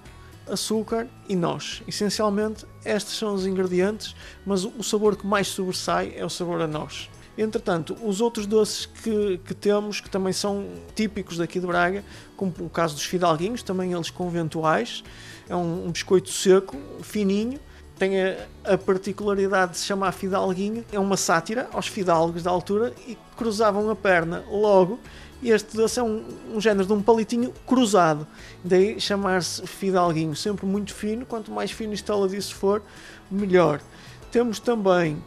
açúcar 0.48 1.08
e 1.30 1.36
noz. 1.36 1.84
Essencialmente, 1.88 2.66
estes 2.84 3.18
são 3.18 3.34
os 3.34 3.46
ingredientes, 3.46 4.16
mas 4.46 4.64
o 4.64 4.84
sabor 4.84 5.16
que 5.16 5.26
mais 5.26 5.48
sobressai 5.48 6.14
é 6.16 6.26
o 6.26 6.30
sabor 6.30 6.62
a 6.62 6.68
noz. 6.68 7.10
Entretanto, 7.38 7.98
os 8.02 8.22
outros 8.22 8.46
doces 8.46 8.86
que, 8.86 9.40
que, 9.46 9.54
temos, 9.54 10.00
que 10.00 10.10
também 10.10 10.32
são 10.32 10.66
típicos 10.96 11.38
daqui 11.38 11.60
de 11.60 11.68
Braga, 11.68 12.04
como 12.38 12.54
o 12.60 12.70
caso 12.70 12.96
dos 12.96 13.04
fidalguinhos, 13.04 13.62
também 13.62 13.94
eles 13.94 14.10
conventuais, 14.10 15.04
é 15.50 15.56
um, 15.56 15.88
um 15.88 15.92
biscoito 15.92 16.30
seco, 16.30 16.78
fininho, 17.02 17.60
tem 17.98 18.22
a, 18.22 18.46
a, 18.66 18.78
particularidade 18.78 19.74
de 19.74 19.78
se 19.80 19.86
chamar 19.86 20.12
fidalguinho, 20.12 20.84
é 20.92 21.00
uma 21.00 21.18
sátira 21.18 21.70
aos 21.72 21.88
fidalgos 21.88 22.44
da 22.44 22.52
altura 22.52 22.94
e 23.08 23.18
cruzavam 23.38 23.90
a 23.90 23.96
perna 23.96 24.44
logo 24.50 25.00
este 25.50 25.76
doce 25.76 26.00
é 26.00 26.04
um, 26.04 26.24
um 26.54 26.62
género 26.62 26.88
de 26.88 26.94
um 26.94 27.02
palitinho 27.02 27.54
cruzado, 27.66 28.26
daí 28.64 29.00
chamar-se 29.00 29.66
fidalguinho, 29.68 30.36
sempre 30.36 30.66
muito 30.66 30.94
fino, 30.94 31.26
quanto 31.26 31.52
mais 31.52 31.72
fino 31.72 31.92
e 31.92 31.96
estaladiço 31.96 32.56
for, 32.56 32.82
melhor. 33.30 33.82
Temos 34.32 34.60
também 34.60 35.22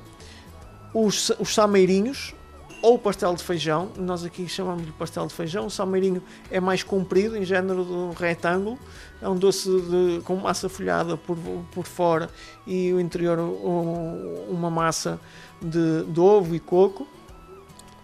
os, 0.92 1.30
os 1.38 1.54
sameirinhos, 1.54 2.34
ou 2.80 2.98
pastel 2.98 3.34
de 3.34 3.42
feijão, 3.42 3.90
nós 3.96 4.24
aqui 4.24 4.48
chamamos 4.48 4.86
de 4.86 4.92
pastel 4.92 5.26
de 5.26 5.34
feijão. 5.34 5.66
O 5.66 5.70
salmeirinho 5.70 6.22
é 6.50 6.60
mais 6.60 6.82
comprido, 6.82 7.36
em 7.36 7.44
género 7.44 7.84
de 7.84 7.92
um 7.92 8.12
retângulo. 8.12 8.78
É 9.20 9.28
um 9.28 9.36
doce 9.36 9.68
de, 9.68 10.20
com 10.22 10.36
massa 10.36 10.68
folhada 10.68 11.16
por, 11.16 11.36
por 11.72 11.84
fora 11.84 12.30
e 12.66 12.92
o 12.92 13.00
interior 13.00 13.38
um, 13.40 14.46
uma 14.48 14.70
massa 14.70 15.20
de, 15.60 16.04
de 16.04 16.20
ovo 16.20 16.54
e 16.54 16.60
coco. 16.60 17.06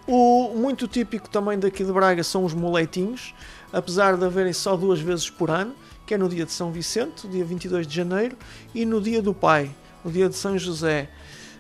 O 0.06 0.52
muito 0.56 0.88
típico 0.88 1.30
também 1.30 1.58
daqui 1.58 1.84
de 1.84 1.92
Braga 1.92 2.22
são 2.24 2.44
os 2.44 2.52
moletinhos, 2.52 3.32
apesar 3.72 4.16
de 4.16 4.24
haverem 4.24 4.52
só 4.52 4.76
duas 4.76 5.00
vezes 5.00 5.30
por 5.30 5.50
ano, 5.50 5.74
que 6.04 6.14
é 6.14 6.18
no 6.18 6.28
dia 6.28 6.44
de 6.44 6.52
São 6.52 6.70
Vicente, 6.70 7.26
dia 7.28 7.44
22 7.44 7.86
de 7.86 7.94
janeiro, 7.94 8.36
e 8.74 8.84
no 8.84 9.00
dia 9.00 9.22
do 9.22 9.32
Pai, 9.32 9.70
o 10.04 10.10
dia 10.10 10.28
de 10.28 10.34
São 10.34 10.58
José. 10.58 11.08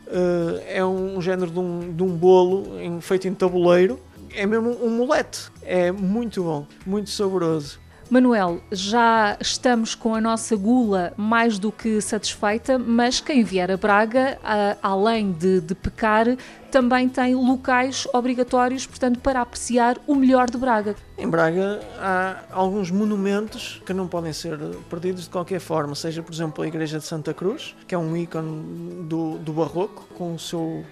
Uh, 0.06 0.60
é 0.68 0.84
um 0.84 1.20
género 1.20 1.50
de 1.50 1.58
um, 1.58 1.92
de 1.92 2.02
um 2.02 2.08
bolo 2.16 2.64
feito 3.00 3.26
em 3.26 3.34
tabuleiro. 3.34 3.98
É 4.34 4.46
mesmo 4.46 4.70
um 4.84 4.90
molete. 4.90 5.50
É 5.62 5.92
muito 5.92 6.42
bom, 6.42 6.66
muito 6.86 7.10
saboroso. 7.10 7.83
Manuel, 8.10 8.60
já 8.70 9.36
estamos 9.40 9.94
com 9.94 10.14
a 10.14 10.20
nossa 10.20 10.54
gula 10.56 11.12
mais 11.16 11.58
do 11.58 11.72
que 11.72 12.00
satisfeita, 12.00 12.78
mas 12.78 13.20
quem 13.20 13.42
vier 13.42 13.70
a 13.70 13.76
Braga, 13.76 14.38
além 14.82 15.32
de, 15.32 15.60
de 15.60 15.74
pecar, 15.74 16.26
também 16.70 17.08
tem 17.08 17.34
locais 17.34 18.06
obrigatórios, 18.12 18.86
portanto, 18.86 19.20
para 19.20 19.40
apreciar 19.40 19.96
o 20.06 20.14
melhor 20.14 20.50
de 20.50 20.58
Braga. 20.58 20.96
Em 21.16 21.28
Braga 21.28 21.80
há 21.98 22.42
alguns 22.50 22.90
monumentos 22.90 23.80
que 23.86 23.92
não 23.92 24.06
podem 24.06 24.32
ser 24.32 24.58
perdidos 24.90 25.24
de 25.24 25.30
qualquer 25.30 25.60
forma, 25.60 25.94
seja, 25.94 26.22
por 26.22 26.32
exemplo, 26.32 26.62
a 26.62 26.66
Igreja 26.66 26.98
de 26.98 27.04
Santa 27.04 27.32
Cruz, 27.32 27.74
que 27.86 27.94
é 27.94 27.98
um 27.98 28.16
ícone 28.16 29.04
do, 29.04 29.38
do 29.38 29.52
Barroco, 29.52 30.06
com 30.16 30.34
o 30.34 30.38
seu, 30.38 30.84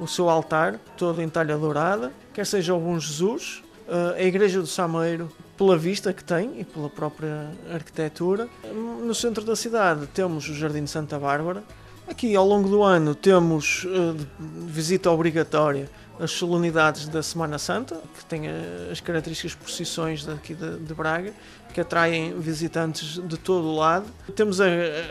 o 0.00 0.06
seu 0.06 0.28
altar 0.28 0.78
todo 0.96 1.22
em 1.22 1.28
talha 1.28 1.56
dourada, 1.56 2.12
quer 2.32 2.44
seja 2.44 2.74
o 2.74 2.80
Bom 2.80 2.98
Jesus, 2.98 3.62
a 4.16 4.22
Igreja 4.22 4.60
do 4.60 4.66
Sameiro, 4.66 5.30
pela 5.56 5.76
vista 5.76 6.12
que 6.12 6.22
tem 6.22 6.60
e 6.60 6.64
pela 6.64 6.90
própria 6.90 7.50
arquitetura. 7.72 8.48
No 8.74 9.14
centro 9.14 9.44
da 9.44 9.56
cidade 9.56 10.06
temos 10.08 10.48
o 10.48 10.54
Jardim 10.54 10.84
de 10.84 10.90
Santa 10.90 11.18
Bárbara. 11.18 11.62
Aqui 12.08 12.36
ao 12.36 12.46
longo 12.46 12.68
do 12.68 12.82
ano 12.82 13.14
temos 13.14 13.84
uh, 13.84 14.16
visita 14.38 15.10
obrigatória 15.10 15.90
as 16.18 16.30
solenidades 16.30 17.08
da 17.08 17.22
Semana 17.22 17.58
Santa, 17.58 18.00
que 18.16 18.24
têm 18.24 18.44
as 18.90 19.00
características 19.00 19.54
procissões 19.54 20.24
daqui 20.24 20.54
de, 20.54 20.78
de 20.78 20.94
Braga, 20.94 21.32
que 21.76 21.80
atraem 21.82 22.32
visitantes 22.40 23.20
de 23.22 23.36
todo 23.36 23.66
o 23.66 23.76
lado. 23.76 24.06
Temos 24.34 24.62
a, 24.62 24.64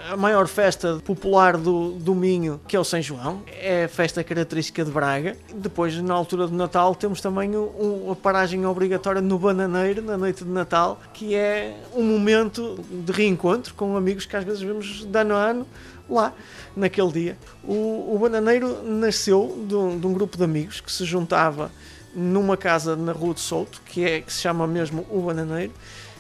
a, 0.09 0.17
maior 0.17 0.47
festa 0.47 0.99
popular 1.05 1.57
do, 1.57 1.91
do 1.91 2.15
Minho, 2.15 2.59
que 2.67 2.75
é 2.75 2.79
o 2.79 2.83
São 2.83 2.99
João, 2.99 3.43
é 3.61 3.83
a 3.83 3.87
festa 3.87 4.23
característica 4.23 4.83
de 4.83 4.89
Braga. 4.89 5.37
Depois, 5.53 5.95
na 6.01 6.15
altura 6.15 6.47
do 6.47 6.55
Natal, 6.55 6.95
temos 6.95 7.21
também 7.21 7.55
um, 7.55 8.11
a 8.11 8.15
paragem 8.15 8.65
obrigatória 8.65 9.21
no 9.21 9.37
Bananeiro, 9.37 10.01
na 10.01 10.17
noite 10.17 10.43
de 10.43 10.49
Natal, 10.49 10.99
que 11.13 11.35
é 11.35 11.79
um 11.93 12.01
momento 12.01 12.83
de 12.89 13.11
reencontro 13.11 13.75
com 13.75 13.95
amigos 13.95 14.25
que 14.25 14.35
às 14.35 14.43
vezes 14.43 14.61
vemos 14.61 15.05
de 15.05 15.19
ano 15.19 15.35
a 15.35 15.43
ano 15.45 15.67
lá, 16.09 16.33
naquele 16.75 17.11
dia. 17.11 17.37
O, 17.63 18.15
o 18.15 18.17
Bananeiro 18.19 18.81
nasceu 18.83 19.63
de 19.67 19.75
um, 19.75 19.99
de 19.99 20.07
um 20.07 20.13
grupo 20.13 20.35
de 20.35 20.43
amigos 20.43 20.81
que 20.81 20.91
se 20.91 21.05
juntava 21.05 21.69
numa 22.15 22.57
casa 22.57 22.95
na 22.95 23.11
Rua 23.11 23.35
de 23.35 23.41
Souto, 23.41 23.81
que, 23.85 24.03
é, 24.03 24.21
que 24.21 24.33
se 24.33 24.41
chama 24.41 24.65
mesmo 24.65 25.05
o 25.11 25.21
Bananeiro, 25.21 25.73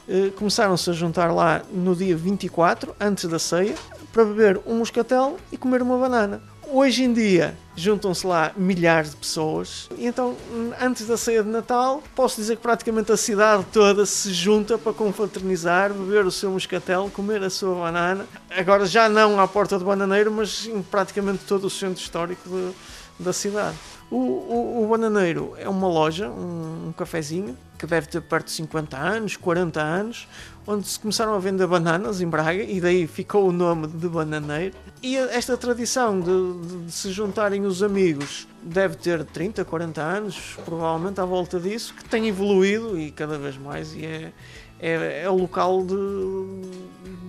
eh, 0.07 0.31
começaram-se 0.35 0.89
a 0.89 0.93
juntar 0.93 1.31
lá 1.33 1.61
no 1.71 1.95
dia 1.95 2.15
24, 2.15 2.95
antes 2.99 3.25
da 3.25 3.39
ceia, 3.39 3.75
para 4.13 4.23
beber 4.23 4.61
um 4.65 4.75
moscatel 4.75 5.37
e 5.51 5.57
comer 5.57 5.81
uma 5.81 5.97
banana. 5.97 6.41
Hoje 6.67 7.03
em 7.03 7.13
dia 7.13 7.55
juntam-se 7.75 8.25
lá 8.25 8.51
milhares 8.57 9.11
de 9.11 9.17
pessoas 9.17 9.87
e 9.97 10.07
então 10.07 10.35
antes 10.81 11.05
da 11.05 11.15
ceia 11.15 11.43
de 11.43 11.49
Natal 11.49 12.01
posso 12.15 12.37
dizer 12.37 12.55
que 12.55 12.61
praticamente 12.61 13.11
a 13.11 13.17
cidade 13.17 13.65
toda 13.71 14.05
se 14.05 14.33
junta 14.33 14.77
para 14.77 14.91
confraternizar, 14.91 15.93
beber 15.93 16.25
o 16.25 16.31
seu 16.31 16.49
moscatel, 16.49 17.11
comer 17.13 17.43
a 17.43 17.49
sua 17.51 17.75
banana. 17.75 18.25
Agora 18.49 18.85
já 18.85 19.07
não 19.07 19.39
à 19.39 19.47
porta 19.47 19.77
do 19.77 19.85
bananeiro, 19.85 20.31
mas 20.31 20.65
em 20.65 20.81
praticamente 20.81 21.45
todo 21.45 21.65
o 21.65 21.69
centro 21.69 22.01
histórico 22.01 22.49
de, 22.49 22.71
da 23.19 23.33
cidade. 23.33 23.77
O, 24.09 24.17
o, 24.17 24.83
o, 24.83 24.87
Bananeiro 24.87 25.55
é 25.57 25.67
uma 25.67 25.87
loja, 25.87 26.29
um, 26.29 26.89
um 26.89 26.93
cafezinho, 26.93 27.57
que 27.77 27.87
deve 27.87 28.07
ter 28.07 28.21
perto 28.21 28.45
de 28.45 28.51
50 28.51 28.97
anos, 28.97 29.35
40 29.35 29.81
anos, 29.81 30.27
onde 30.67 30.87
se 30.87 30.99
começaram 30.99 31.33
a 31.33 31.39
vender 31.39 31.67
bananas 31.67 32.21
em 32.21 32.27
Braga 32.27 32.63
e 32.63 32.79
daí 32.79 33.07
ficou 33.07 33.49
o 33.49 33.51
nome 33.51 33.87
de 33.87 34.07
Bananeiro. 34.07 34.75
E 35.01 35.17
esta 35.17 35.57
tradição 35.57 36.19
de, 36.19 36.85
de, 36.85 36.91
se 36.91 37.11
juntarem 37.11 37.65
os 37.65 37.83
amigos 37.83 38.47
deve 38.61 38.95
ter 38.95 39.23
30, 39.25 39.65
40 39.65 40.01
anos, 40.01 40.57
provavelmente 40.63 41.19
à 41.19 41.25
volta 41.25 41.59
disso, 41.59 41.93
que 41.93 42.05
tem 42.05 42.27
evoluído 42.27 42.97
e 42.97 43.11
cada 43.11 43.37
vez 43.37 43.57
mais 43.57 43.93
e 43.93 44.05
é, 44.05 44.31
é, 44.79 45.23
é 45.23 45.29
o 45.29 45.35
local 45.35 45.83
de, 45.83 45.95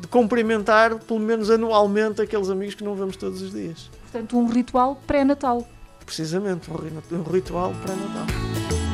de 0.01 0.09
cumprimentar, 0.09 0.99
pelo 0.99 1.21
menos 1.21 1.51
anualmente, 1.51 2.21
aqueles 2.21 2.49
amigos 2.49 2.75
que 2.75 2.85
não 2.85 2.95
vemos 2.95 3.17
todos 3.17 3.41
os 3.43 3.53
dias. 3.53 3.91
Portanto, 4.03 4.39
um 4.39 4.47
ritual 4.47 5.01
pré-natal 5.07 5.67
precisamente 6.07 6.71
um 6.71 7.23
ritual 7.25 7.75
pré-natal. 7.83 8.86